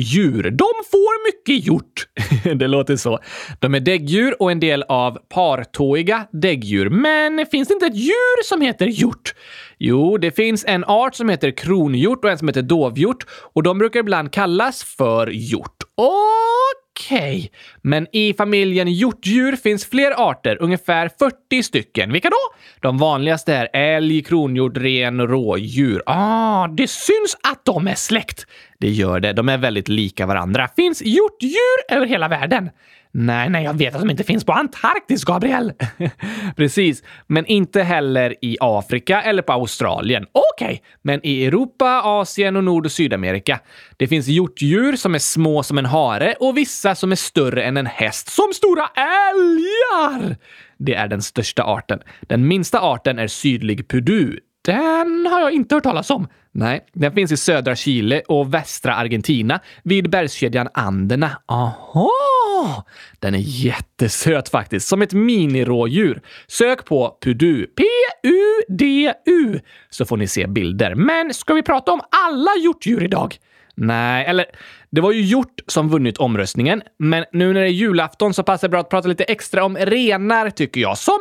[0.00, 0.42] djur.
[0.42, 2.06] De får mycket hjort.
[2.58, 3.18] det låter så.
[3.58, 6.88] De är däggdjur och en del av partåiga däggdjur.
[6.90, 9.34] Men finns det inte ett djur som heter hjort?
[9.78, 13.78] Jo, det finns en art som heter kronhjort och en som heter dovhjort och de
[13.78, 15.76] brukar ibland kallas för hjort.
[15.96, 17.48] Okej, okay.
[17.82, 22.12] men i familjen hjortdjur finns fler arter, ungefär 40 stycken.
[22.12, 22.54] Vilka då?
[22.80, 26.02] De vanligaste är älg, kronhjort, ren och rådjur.
[26.06, 28.46] Ah, det syns att de är släkt.
[28.80, 29.32] Det gör det.
[29.32, 30.68] De är väldigt lika varandra.
[30.76, 32.70] Finns hjortdjur över hela världen?
[33.12, 35.72] Nej, nej, jag vet att de inte finns på Antarktis, Gabriel.
[36.56, 40.26] Precis, men inte heller i Afrika eller på Australien.
[40.32, 40.78] Okej, okay.
[41.02, 43.60] men i Europa, Asien och Nord och Sydamerika.
[43.96, 47.76] Det finns hjortdjur som är små som en hare och vissa som är större än
[47.76, 50.36] en häst, som stora älgar!
[50.78, 52.00] Det är den största arten.
[52.20, 54.40] Den minsta arten är sydlig pudu.
[54.64, 56.28] Den har jag inte hört talas om.
[56.52, 61.30] Nej, den finns i södra Chile och västra Argentina vid bergskedjan Anderna.
[61.46, 62.84] Aha!
[63.18, 66.22] Den är jättesöt faktiskt, som ett minirådjur.
[66.46, 70.94] Sök på Pudu, P-U-D-U, så får ni se bilder.
[70.94, 73.36] Men ska vi prata om alla hjortdjur idag?
[73.74, 74.46] Nej, eller
[74.90, 78.68] det var ju hjort som vunnit omröstningen, men nu när det är julafton så passar
[78.68, 81.18] det bra att prata lite extra om renar tycker jag, som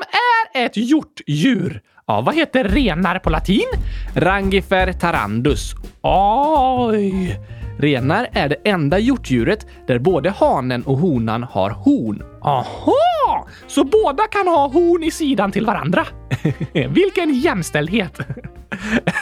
[0.54, 1.82] är ett hjortdjur.
[2.09, 3.67] Ja, vad heter renar på latin?
[4.15, 5.75] Rangifer tarandus.
[6.01, 7.39] Oj!
[7.79, 12.23] Renar är det enda hjortdjuret där både hanen och honan har horn.
[12.41, 13.47] Aha!
[13.67, 16.05] Så båda kan ha horn i sidan till varandra?
[16.73, 18.19] Vilken jämställdhet!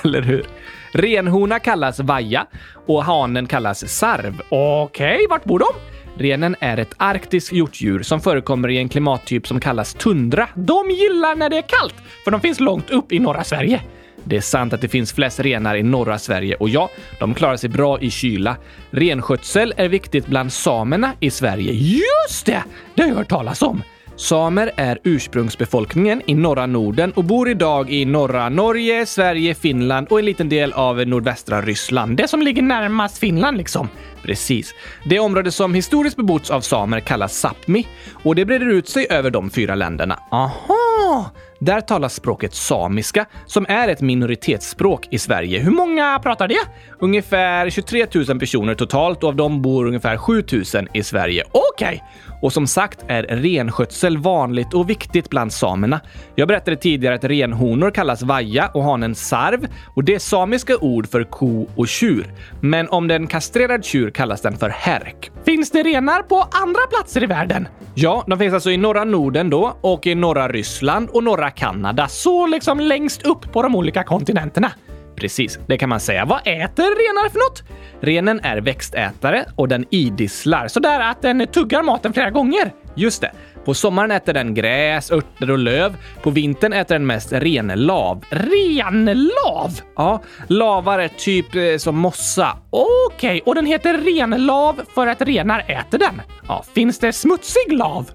[0.04, 0.46] Eller hur?
[0.92, 2.48] Renhona kallas vaja
[2.88, 4.42] och hanen kallas sarv.
[4.50, 5.97] Okej, okay, vart bor de?
[6.20, 10.50] Renen är ett arktiskt hjortdjur som förekommer i en klimattyp som kallas tundra.
[10.56, 13.82] De gillar när det är kallt, för de finns långt upp i norra Sverige.
[14.24, 17.58] Det är sant att det finns flest renar i norra Sverige och ja, de klarar
[17.58, 18.58] sig bra i kyla.
[18.92, 21.74] Renskötsel är viktigt bland samerna i Sverige.
[21.74, 22.64] Just det!
[22.96, 23.82] Det har jag hört talas om.
[24.18, 30.20] Samer är ursprungsbefolkningen i norra Norden och bor idag i norra Norge, Sverige, Finland och
[30.20, 32.18] en liten del av nordvästra Ryssland.
[32.18, 33.90] Det som ligger närmast Finland liksom.
[34.24, 34.74] Precis.
[35.06, 37.88] Det område som historiskt bebotts av samer kallas Sápmi
[38.24, 40.20] och det breder ut sig över de fyra länderna.
[40.32, 41.32] Aha!
[41.60, 45.60] Där talas språket samiska, som är ett minoritetsspråk i Sverige.
[45.60, 46.60] Hur många pratar det?
[47.00, 51.44] Ungefär 23 000 personer totalt och av dem bor ungefär 7 000 i Sverige.
[51.52, 51.88] Okej!
[51.88, 52.00] Okay.
[52.42, 56.00] Och som sagt är renskötsel vanligt och viktigt bland samerna.
[56.36, 61.10] Jag berättade tidigare att renhonor kallas vaja och hanen sarv och det är samiska ord
[61.10, 62.34] för ko och tjur.
[62.62, 65.32] Men om det är en kastrerad tjur kallas den för härk.
[65.46, 67.68] Finns det renar på andra platser i världen?
[67.94, 72.08] Ja, de finns alltså i norra Norden då och i norra Ryssland och norra Kanada.
[72.08, 74.72] Så liksom längst upp på de olika kontinenterna.
[75.16, 76.26] Precis, det kan man säga.
[76.26, 77.64] Vad äter renar för något?
[78.02, 80.68] Renen är växtätare och den idisslar.
[80.68, 82.72] Sådär att den tuggar maten flera gånger.
[82.96, 83.32] Just det.
[83.66, 85.98] På sommaren äter den gräs, örter och löv.
[86.22, 88.26] På vintern äter den mest renlav.
[88.30, 89.80] Renlav?
[89.96, 92.58] Ja, lavar är typ eh, som mossa.
[92.70, 96.22] Okej, okay, och den heter renlav för att renar äter den.
[96.48, 96.64] Ja.
[96.74, 98.12] Finns det smutsig lav?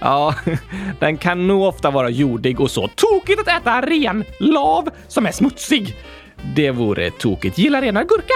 [0.00, 0.34] Ja,
[1.00, 2.88] den kan nog ofta vara jordig och så.
[2.88, 5.96] Tokigt att äta ren lav som är smutsig.
[6.54, 7.58] Det vore tokigt.
[7.58, 8.34] Gillar renar gurka?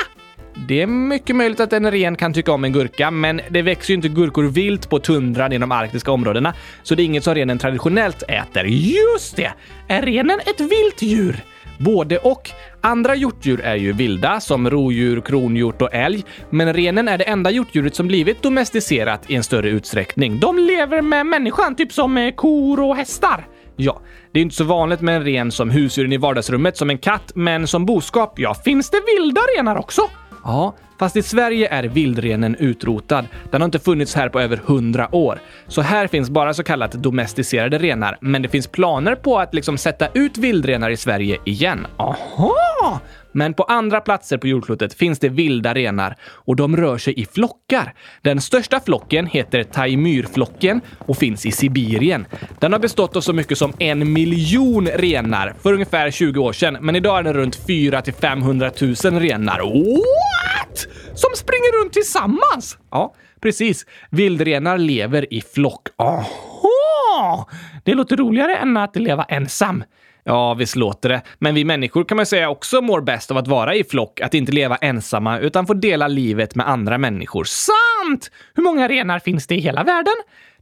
[0.69, 3.91] Det är mycket möjligt att en ren kan tycka om en gurka, men det växer
[3.91, 7.35] ju inte gurkor vilt på tundran i de arktiska områdena, så det är inget som
[7.35, 8.65] renen traditionellt äter.
[8.65, 9.53] Just det!
[9.89, 11.45] Är renen ett vilt djur?
[11.79, 12.51] Både och.
[12.81, 16.25] Andra hjortdjur är ju vilda, som rodjur, kronhjort och älg.
[16.51, 20.41] Men renen är det enda hjortdjuret som blivit domesticerat i en större utsträckning.
[20.41, 23.47] De lever med människan, typ som eh, kor och hästar.
[23.77, 24.01] Ja,
[24.33, 27.33] det är inte så vanligt med en ren som husdjur i vardagsrummet som en katt,
[27.35, 28.55] men som boskap, ja.
[28.55, 30.03] Finns det vilda renar också?
[30.45, 33.27] Ja, fast i Sverige är vildrenen utrotad.
[33.51, 35.39] Den har inte funnits här på över hundra år.
[35.69, 39.79] Så här finns bara så kallat domesticerade renar, men det finns planer på att liksom
[39.79, 41.87] sätta ut vildrenar i Sverige igen.
[41.97, 43.01] Aha!
[43.37, 47.27] Men på andra platser på jordklotet finns det vilda renar och de rör sig i
[47.27, 47.95] flockar.
[48.23, 52.27] Den största flocken heter Taimyrflocken och finns i Sibirien.
[52.61, 56.79] Den har bestått av så mycket som en miljon renar för ungefär 20 år sedan,
[56.81, 59.59] men idag är den runt 4 till 500 000 renar.
[59.59, 60.87] What?
[61.15, 62.79] Som springer runt tillsammans?
[62.91, 63.87] Ja, precis.
[64.11, 65.89] Vildrenar lever i flock.
[65.99, 67.49] Aha!
[67.87, 69.85] Det låter roligare än att leva ensam.
[70.25, 71.23] Ja, visst låter det.
[71.39, 74.35] Men vi människor kan man säga också mår bäst av att vara i flock, att
[74.35, 77.45] inte leva ensamma utan få dela livet med andra människor.
[77.45, 78.31] Sant!
[78.55, 80.15] Hur många renar finns det i hela världen?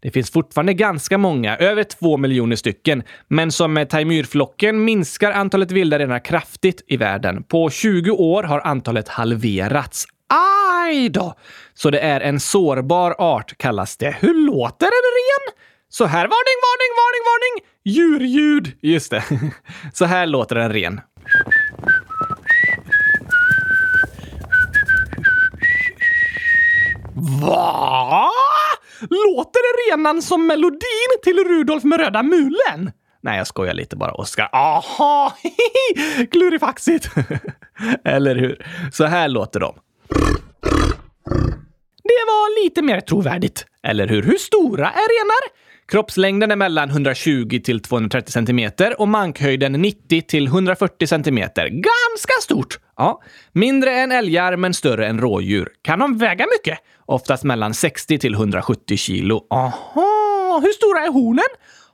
[0.02, 3.02] Det finns fortfarande ganska många, över två miljoner stycken.
[3.28, 7.42] Men som med taimyrflocken minskar antalet vilda renar kraftigt i världen.
[7.42, 10.06] På 20 år har antalet halverats.
[10.86, 11.34] Aj då!
[11.74, 14.16] Så det är en sårbar art kallas det.
[14.20, 15.54] Hur låter en ren?
[15.94, 17.64] Så här, varning, varning, varning, varning!
[17.84, 18.78] Djurljud!
[18.80, 19.24] Just det.
[19.92, 21.00] Så här låter en ren.
[27.40, 28.30] Va?
[29.00, 32.92] Låter renan som melodin till Rudolf med röda mulen?
[33.20, 34.48] Nej, jag skojar lite bara, Oskar.
[34.52, 35.36] Aha!
[36.32, 37.08] Klurifaxigt!
[38.04, 38.66] Eller hur?
[38.92, 39.74] Så här låter de.
[42.04, 43.66] Det var lite mer trovärdigt.
[43.82, 44.22] Eller hur?
[44.22, 45.63] Hur stora är renar?
[45.88, 51.38] Kroppslängden är mellan 120 till 230 cm och mankhöjden 90 till 140 cm.
[51.56, 52.78] Ganska stort!
[52.96, 55.68] Ja, mindre än älgar men större än rådjur.
[55.82, 56.78] Kan de väga mycket?
[57.06, 59.46] Oftast mellan 60 till 170 kilo.
[59.50, 61.44] Aha, hur stora är hornen?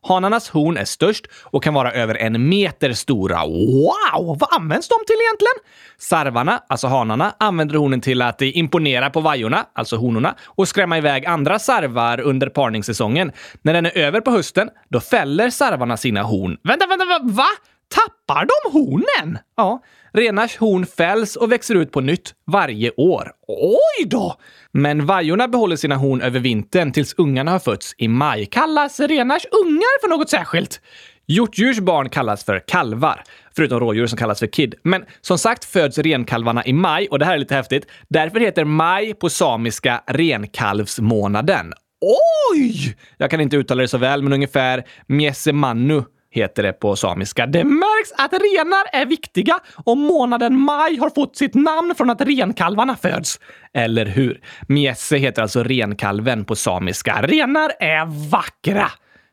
[0.02, 3.46] Hanarnas horn är störst och kan vara över en meter stora.
[3.46, 4.38] Wow!
[4.40, 5.54] Vad används de till egentligen?
[5.98, 11.26] Sarvarna, alltså hanarna, använder hornen till att imponera på vajorna, alltså honorna, och skrämma iväg
[11.26, 13.32] andra sarvar under parningssäsongen.
[13.62, 16.56] När den är över på hösten, då fäller sarvarna sina horn.
[16.62, 17.46] Vänta, vänta, va?
[17.94, 19.38] Tappar de hornen?
[19.56, 23.32] Ja, renars horn fälls och växer ut på nytt varje år.
[23.48, 24.34] Oj då!
[24.72, 28.46] Men vajorna behåller sina horn över vintern tills ungarna har fötts i maj.
[28.46, 30.80] Kallas renars ungar för något särskilt?
[31.26, 33.22] Hjortdjurs barn kallas för kalvar,
[33.56, 34.74] förutom rådjur som kallas för kid.
[34.82, 37.86] Men som sagt föds renkalvarna i maj och det här är lite häftigt.
[38.08, 41.72] Därför heter maj på samiska renkalvsmånaden.
[42.54, 42.96] Oj!
[43.16, 47.46] Jag kan inte uttala det så väl, men ungefär Miesemannu heter det på samiska.
[47.46, 52.20] Det märks att renar är viktiga och månaden maj har fått sitt namn från att
[52.20, 53.40] renkalvarna föds.
[53.74, 54.40] Eller hur?
[54.68, 57.22] Miesse heter alltså renkalven på samiska.
[57.22, 58.90] Renar är vackra!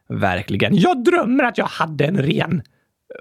[0.09, 0.75] Verkligen.
[0.75, 2.61] Jag drömmer att jag hade en ren.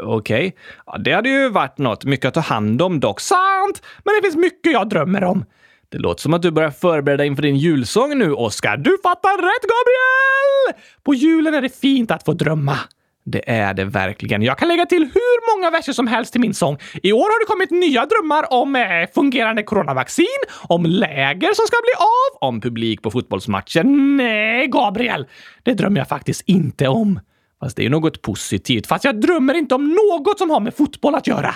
[0.02, 0.46] Okej.
[0.46, 0.52] Okay.
[0.86, 2.04] Ja, det hade ju varit något.
[2.04, 3.20] Mycket att ta hand om dock.
[3.20, 3.82] Sant!
[4.04, 5.44] Men det finns mycket jag drömmer om.
[5.88, 8.76] Det låter som att du börjar förbereda inför din julsång nu, Oskar.
[8.76, 10.82] Du fattar rätt, Gabriel!
[11.02, 12.78] På julen är det fint att få drömma.
[13.28, 14.42] Det är det verkligen.
[14.42, 16.78] Jag kan lägga till hur många verser som helst till min sång.
[17.02, 18.82] I år har det kommit nya drömmar om eh,
[19.14, 20.26] fungerande coronavaccin,
[20.68, 23.84] om läger som ska bli av, om publik på fotbollsmatcher.
[24.16, 25.26] Nej, Gabriel!
[25.62, 27.20] Det drömmer jag faktiskt inte om.
[27.60, 28.86] Fast det är ju något positivt.
[28.86, 31.54] Fast jag drömmer inte om något som har med fotboll att göra.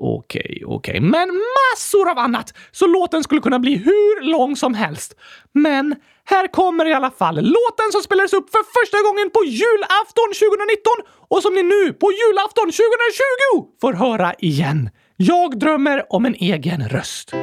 [0.00, 0.98] Okej, okay, okej.
[0.98, 1.00] Okay.
[1.00, 2.54] Men massor av annat!
[2.70, 5.14] Så låten skulle kunna bli hur lång som helst.
[5.52, 10.28] Men här kommer i alla fall låten som spelades upp för första gången på julafton
[10.48, 10.92] 2019
[11.28, 14.90] och som ni nu på julafton 2020 får höra igen.
[15.16, 17.34] Jag drömmer om en egen röst.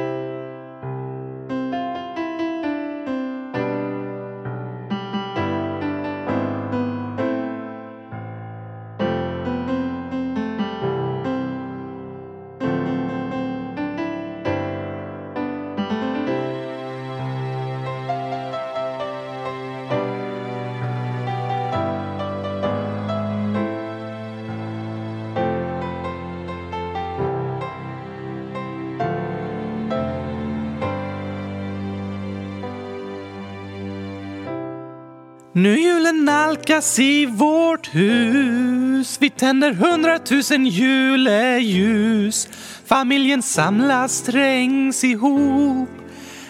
[35.56, 39.16] Nu julen nalkas i vårt hus.
[39.20, 42.48] Vi tänder hundratusen juleljus.
[42.86, 45.88] Familjen samlas, trängs ihop.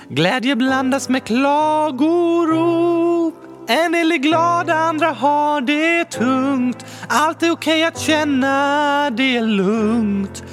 [0.09, 2.15] Glädje blandas med klagorop.
[3.69, 6.87] En del är glada, andra har det tungt.
[7.09, 10.45] Allt är okej att känna, det är lugnt.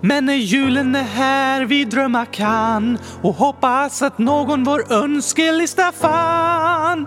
[0.00, 7.06] Men när julen är här vi drömma kan och hoppas att någon vår önskelista fann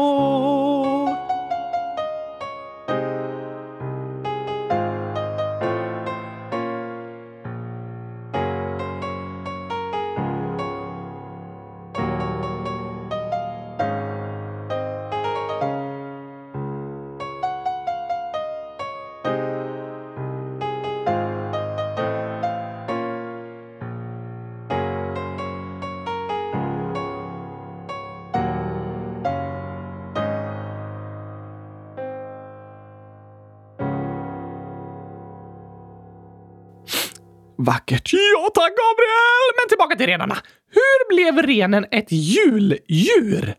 [37.63, 38.13] Vackert.
[38.13, 39.47] Ja tack Gabriel!
[39.57, 40.37] Men tillbaka till renarna.
[40.71, 43.55] Hur blev renen ett juldjur?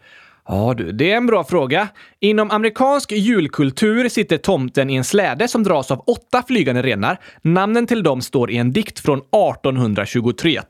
[0.49, 1.89] Ja du, det är en bra fråga.
[2.21, 7.19] Inom amerikansk julkultur sitter tomten i en släde som dras av åtta flygande renar.
[7.43, 10.61] Namnen till dem står i en dikt från 1823.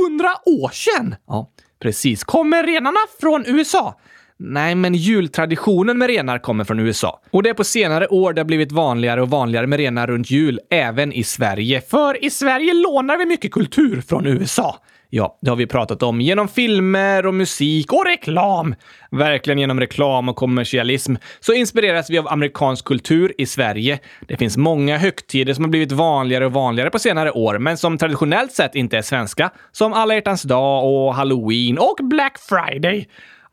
[0.00, 1.14] 200 år sedan!
[1.26, 1.50] Ja,
[1.82, 2.24] precis.
[2.24, 3.94] Kommer renarna från USA?
[4.38, 7.20] Nej, men jultraditionen med renar kommer från USA.
[7.30, 10.30] Och det är på senare år det har blivit vanligare och vanligare med renar runt
[10.30, 11.80] jul, även i Sverige.
[11.80, 14.76] För i Sverige lånar vi mycket kultur från USA.
[15.10, 18.74] Ja, det har vi pratat om genom filmer och musik och reklam.
[19.10, 23.98] Verkligen genom reklam och kommersialism så inspireras vi av amerikansk kultur i Sverige.
[24.28, 27.98] Det finns många högtider som har blivit vanligare och vanligare på senare år, men som
[27.98, 29.50] traditionellt sett inte är svenska.
[29.72, 33.06] Som alla hjärtans dag och halloween och Black Friday.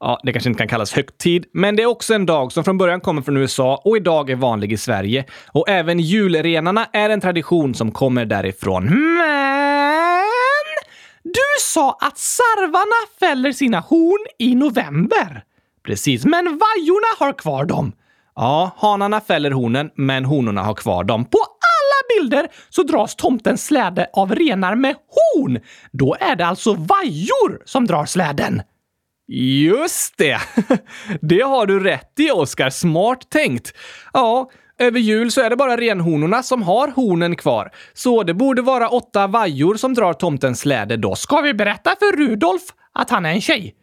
[0.06, 2.78] Ja, det kanske inte kan kallas högtid, men det är också en dag som från
[2.78, 5.26] början kommer från USA och idag är vanlig i Sverige.
[5.52, 8.84] Och även julrenarna är en tradition som kommer därifrån.
[9.18, 10.24] Men...
[11.24, 15.44] Du sa att sarvarna fäller sina horn i november.
[15.86, 17.92] Precis, men vajorna har kvar dem.
[18.36, 21.26] Ja, hanarna fäller hornen, men honorna har kvar dem.
[21.26, 25.60] På alla bilder så dras tomtens släde av renar med horn.
[25.92, 28.62] Då är det alltså vajor som drar släden.
[29.36, 30.40] Just det!
[31.22, 32.70] Det har du rätt i, Oskar.
[32.70, 33.74] Smart tänkt.
[34.14, 37.72] Ja, över jul så är det bara renhonorna som har hornen kvar.
[37.94, 41.16] Så det borde vara åtta vajor som drar tomtens släde då.
[41.16, 42.62] Ska vi berätta för Rudolf
[42.94, 43.76] att han är en tjej?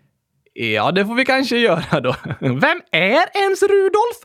[0.53, 2.17] Ja, det får vi kanske göra då.
[2.41, 4.19] Vem är ens Rudolf?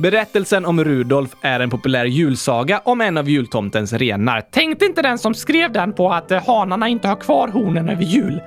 [0.00, 4.40] Berättelsen om Rudolf är en populär julsaga om en av jultomtens renar.
[4.40, 8.02] Tänkte inte den som skrev den på att eh, hanarna inte har kvar hornen över
[8.02, 8.40] jul?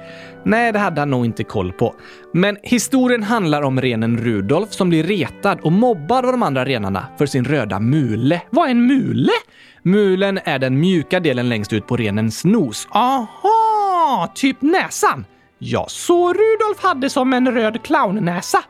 [0.44, 1.96] Nej, det hade han nog inte koll på.
[2.34, 7.08] Men historien handlar om renen Rudolf som blir retad och mobbad av de andra renarna
[7.18, 8.42] för sin röda mule.
[8.50, 9.32] Vad är en mule?
[9.84, 12.88] Mulen är den mjuka delen längst ut på renens nos.
[12.92, 14.32] Aha!
[14.36, 15.26] Typ näsan?
[15.60, 18.64] Ja, så Rudolf hade som en röd clownnäsa?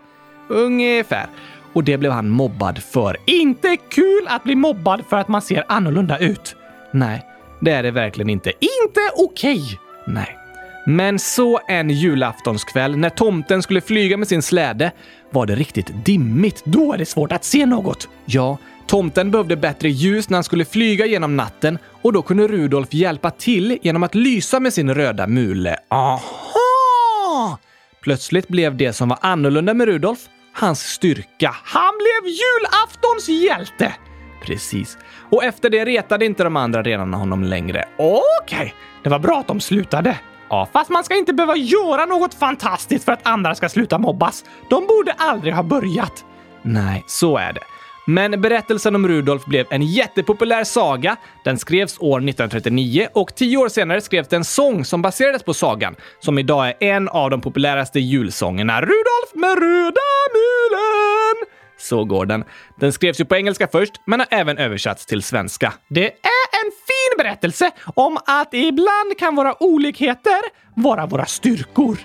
[0.48, 1.28] Ungefär.
[1.74, 3.18] Och det blev han mobbad för.
[3.26, 6.56] Inte kul att bli mobbad för att man ser annorlunda ut.
[6.92, 7.26] Nej,
[7.62, 8.50] det är det verkligen inte.
[8.50, 9.62] Inte okej!
[9.62, 9.78] Okay.
[10.08, 10.38] Nej.
[10.86, 14.92] Men så en julaftonskväll när tomten skulle flyga med sin släde
[15.32, 16.62] var det riktigt dimmigt.
[16.66, 18.10] Då är det svårt att se något.
[18.26, 18.58] Ja,
[18.88, 23.32] tomten behövde bättre ljus när han skulle flyga genom natten och då kunde Rudolf hjälpa
[23.32, 25.78] till genom att lysa med sin röda mule.
[25.90, 27.60] Aha!
[28.02, 30.20] Plötsligt blev det som var annorlunda med Rudolf
[30.54, 31.56] hans styrka.
[31.64, 33.96] Han blev julaftons hjälte!
[34.42, 34.98] Precis.
[35.30, 37.86] Och efter det retade inte de andra renarna honom längre.
[37.98, 38.72] Okej, okay.
[39.04, 40.20] det var bra att de slutade.
[40.50, 44.46] Ja, fast man ska inte behöva göra något fantastiskt för att andra ska sluta mobbas.
[44.70, 46.26] De borde aldrig ha börjat.
[46.62, 47.62] Nej, så är det.
[48.06, 51.16] Men berättelsen om Rudolf blev en jättepopulär saga.
[51.44, 55.96] Den skrevs år 1939 och tio år senare skrevs en sång som baserades på sagan,
[56.20, 58.82] som idag är en av de populäraste julsångerna.
[58.82, 60.02] Rudolf med röda
[60.34, 61.48] mulen!
[61.78, 62.44] Så går den.
[62.80, 65.74] Den skrevs ju på engelska först, men har även översatts till svenska.
[65.90, 70.42] Det är en fin berättelse om att ibland kan våra olikheter
[70.76, 71.98] vara våra styrkor.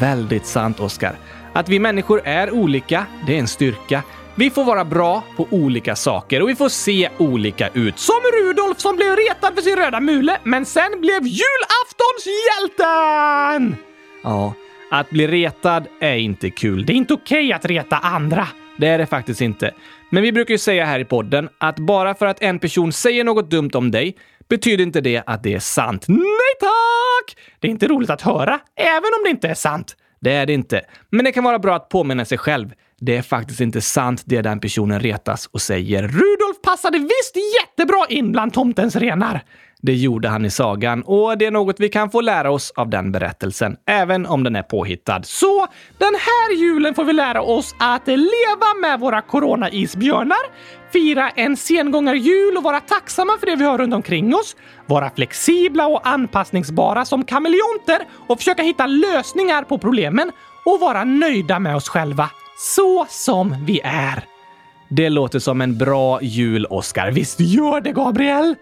[0.00, 1.16] Väldigt sant, Oskar.
[1.52, 4.02] Att vi människor är olika, det är en styrka.
[4.36, 7.98] Vi får vara bra på olika saker och vi får se olika ut.
[7.98, 13.76] Som Rudolf som blev retad för sin röda mule, men sen blev julaftonshjälten!
[14.22, 14.54] Ja,
[14.90, 16.86] att bli retad är inte kul.
[16.86, 18.48] Det är inte okej okay att reta andra.
[18.78, 19.74] Det är det faktiskt inte.
[20.10, 23.24] Men vi brukar ju säga här i podden att bara för att en person säger
[23.24, 24.16] något dumt om dig
[24.48, 26.08] betyder inte det att det är sant.
[26.08, 27.36] Nej tack!
[27.60, 29.96] Det är inte roligt att höra, även om det inte är sant.
[30.20, 30.80] Det är det inte.
[31.10, 32.70] Men det kan vara bra att påminna sig själv.
[33.00, 36.02] Det är faktiskt inte sant det den personen retas och säger.
[36.02, 39.44] Rudolf passade visst jättebra in bland tomtens renar.
[39.86, 42.90] Det gjorde han i sagan och det är något vi kan få lära oss av
[42.90, 45.22] den berättelsen, även om den är påhittad.
[45.22, 45.66] Så
[45.98, 50.38] den här julen får vi lära oss att leva med våra corona-isbjörnar,
[50.92, 55.86] fira en sengångarjul och vara tacksamma för det vi har runt omkring oss, vara flexibla
[55.86, 60.32] och anpassningsbara som kameleonter och försöka hitta lösningar på problemen
[60.64, 64.24] och vara nöjda med oss själva, så som vi är.
[64.88, 67.10] Det låter som en bra jul, Oskar.
[67.10, 68.54] Visst gör det, Gabriel?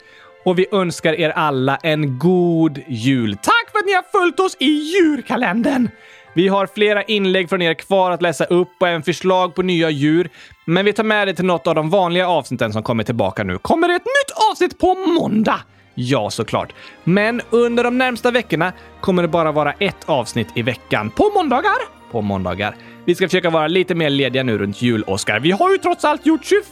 [0.44, 3.36] och vi önskar er alla en god jul.
[3.42, 5.88] Tack för att ni har följt oss i djurkalendern!
[6.34, 9.90] Vi har flera inlägg från er kvar att läsa upp och även förslag på nya
[9.90, 10.30] djur.
[10.64, 13.58] Men vi tar med det till något av de vanliga avsnitten som kommer tillbaka nu.
[13.58, 15.60] Kommer det ett nytt avsnitt på måndag?
[15.94, 16.72] Ja, såklart.
[17.04, 21.10] Men under de närmsta veckorna kommer det bara vara ett avsnitt i veckan.
[21.10, 21.76] På måndagar?
[22.10, 22.74] På måndagar.
[23.04, 25.40] Vi ska försöka vara lite mer lediga nu runt jul, Oskar.
[25.40, 26.62] Vi har ju trots allt gjort 24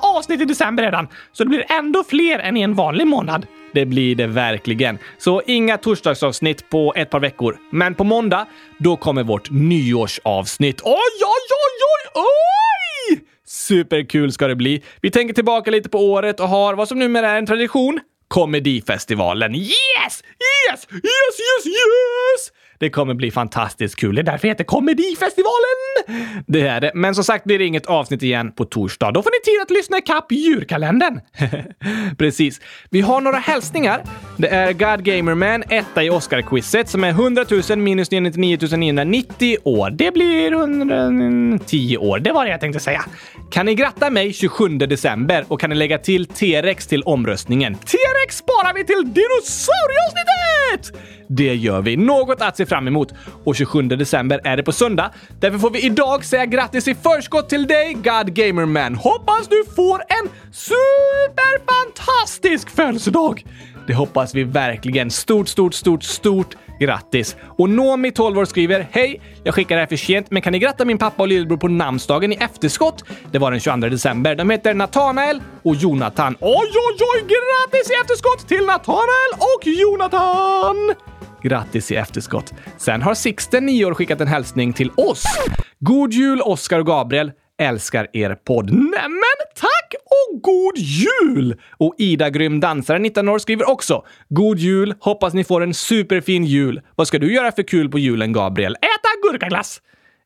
[0.00, 3.46] avsnitt i december redan, så det blir ändå fler än i en vanlig månad.
[3.72, 4.98] Det blir det verkligen.
[5.18, 7.56] Så inga torsdagsavsnitt på ett par veckor.
[7.70, 8.46] Men på måndag,
[8.78, 10.80] då kommer vårt nyårsavsnitt.
[10.84, 11.82] Oj, oj, oj,
[12.14, 12.22] oj,
[13.10, 13.20] oj!
[13.46, 14.82] Superkul ska det bli.
[15.00, 19.54] Vi tänker tillbaka lite på året och har vad som numera är en tradition, Komedifestivalen.
[19.54, 19.72] Yes!
[20.08, 20.86] Yes!
[20.90, 22.52] Yes, yes, yes!
[22.78, 24.14] Det kommer bli fantastiskt kul.
[24.14, 25.86] Det är därför det heter Komedifestivalen!
[26.46, 26.90] Det är det.
[26.94, 29.10] Men som sagt blir det inget avsnitt igen på torsdag.
[29.12, 31.20] Då får ni tid att lyssna ikapp djurkalendern.
[32.18, 32.60] Precis.
[32.90, 34.02] Vi har några hälsningar.
[34.36, 39.90] Det är God Gamerman, etta i Oscar-quizet, som är 100 000 minus 99 990 år.
[39.90, 42.18] Det blir 110 år.
[42.18, 43.04] Det var det jag tänkte säga.
[43.50, 47.74] Kan ni gratta mig 27 december och kan ni lägga till T-rex till omröstningen?
[47.74, 51.00] T-rex sparar vi till dinosaurieavsnittet!
[51.28, 51.96] Det gör vi.
[51.96, 53.12] Något att se fram emot.
[53.44, 55.10] Och 27 december är det på söndag.
[55.40, 58.94] Därför får vi idag säga grattis i förskott till dig, God Gamerman.
[58.94, 63.44] Hoppas du får en superfantastisk födelsedag!
[63.86, 65.10] Det hoppas vi verkligen.
[65.10, 67.36] Stort, stort, stort, stort grattis!
[67.58, 69.20] Och Nomi, 12 år, skriver Hej!
[69.44, 71.68] Jag skickar det här för sent, men kan ni gratta min pappa och lillebror på
[71.68, 73.04] namnsdagen i efterskott?
[73.32, 74.34] Det var den 22 december.
[74.34, 76.36] De heter Natanael och Jonathan.
[76.40, 77.20] Oj, oj, oj!
[77.20, 80.94] Grattis i efterskott till Natanael och Jonathan!
[81.48, 82.54] Grattis i efterskott.
[82.78, 85.24] Sen har Sixten, 9 år, skickat en hälsning till oss.
[85.78, 87.32] God jul, Oskar och Gabriel.
[87.58, 88.72] Älskar er podd.
[88.72, 91.60] Nämen tack och god jul!
[91.78, 94.94] Och Ida Grym dansare, 19 år, skriver också God jul!
[95.00, 96.80] Hoppas ni får en superfin jul.
[96.96, 98.74] Vad ska du göra för kul på julen, Gabriel?
[98.74, 99.80] Äta gurkaglass!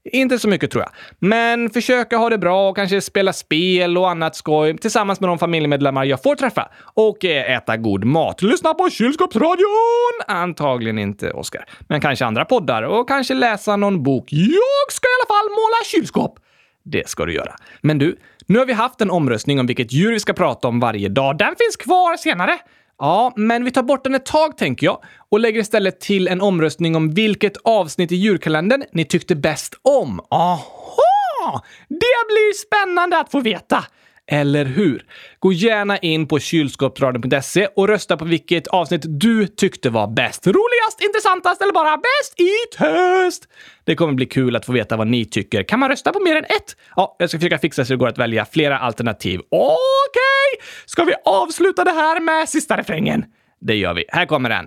[0.05, 0.93] Inte så mycket tror jag.
[1.19, 5.39] Men försöka ha det bra och kanske spela spel och annat skoj tillsammans med de
[5.39, 6.71] familjemedlemmar jag får träffa.
[6.95, 8.43] Och eh, äta god mat.
[8.43, 10.21] Lyssna på kylskåpsradion!
[10.27, 11.65] Antagligen inte, Oskar.
[11.81, 14.33] Men kanske andra poddar och kanske läsa någon bok.
[14.33, 16.39] Jag ska i alla fall måla kylskåp!
[16.85, 17.55] Det ska du göra.
[17.81, 20.81] Men du, nu har vi haft en omröstning om vilket djur vi ska prata om
[20.81, 21.39] varje dag.
[21.39, 22.59] Den finns kvar senare.
[23.01, 26.41] Ja, men vi tar bort den ett tag tänker jag och lägger istället till en
[26.41, 30.21] omröstning om vilket avsnitt i julkalendern ni tyckte bäst om.
[30.31, 31.63] Aha!
[31.89, 33.85] Det blir spännande att få veta!
[34.33, 35.05] Eller hur?
[35.39, 40.47] Gå gärna in på kylskåpsradion.se och rösta på vilket avsnitt du tyckte var bäst.
[40.47, 43.49] Roligast, intressantast eller bara bäst i test!
[43.85, 45.63] Det kommer bli kul att få veta vad ni tycker.
[45.63, 46.77] Kan man rösta på mer än ett?
[46.97, 49.41] Ja, jag ska försöka fixa så det går att välja flera alternativ.
[49.51, 49.77] Okej!
[50.11, 50.67] Okay.
[50.87, 53.25] Ska vi avsluta det här med sista refrängen?
[53.61, 54.05] Det gör vi.
[54.09, 54.67] Här kommer den.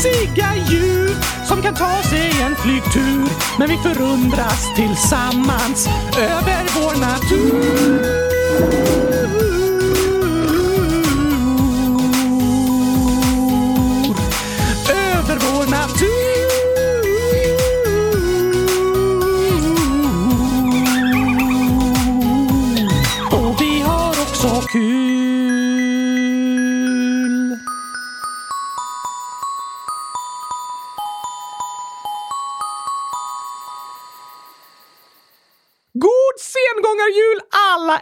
[0.00, 1.10] klurifaxiga djur
[1.44, 3.28] som kan ta sig en flygtur.
[3.58, 5.88] Men vi förundras tillsammans
[6.18, 8.99] över vår natur.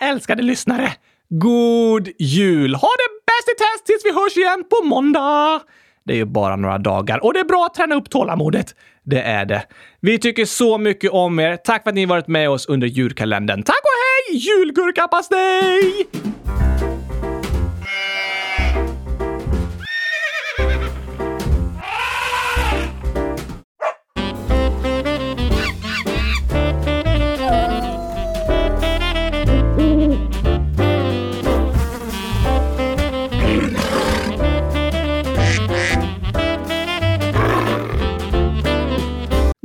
[0.01, 0.93] Alla älskade lyssnare!
[1.29, 2.75] God jul!
[2.75, 5.61] Ha det bäst i test tills vi hörs igen på måndag!
[6.05, 8.75] Det är ju bara några dagar och det är bra att träna upp tålamodet.
[9.05, 9.63] Det är det.
[10.01, 11.57] Vi tycker så mycket om er.
[11.57, 13.63] Tack för att ni varit med oss under julkalendern.
[13.63, 14.39] Tack och hej!
[14.39, 16.09] Julgurkapastej!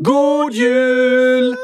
[0.03, 1.55] God jul!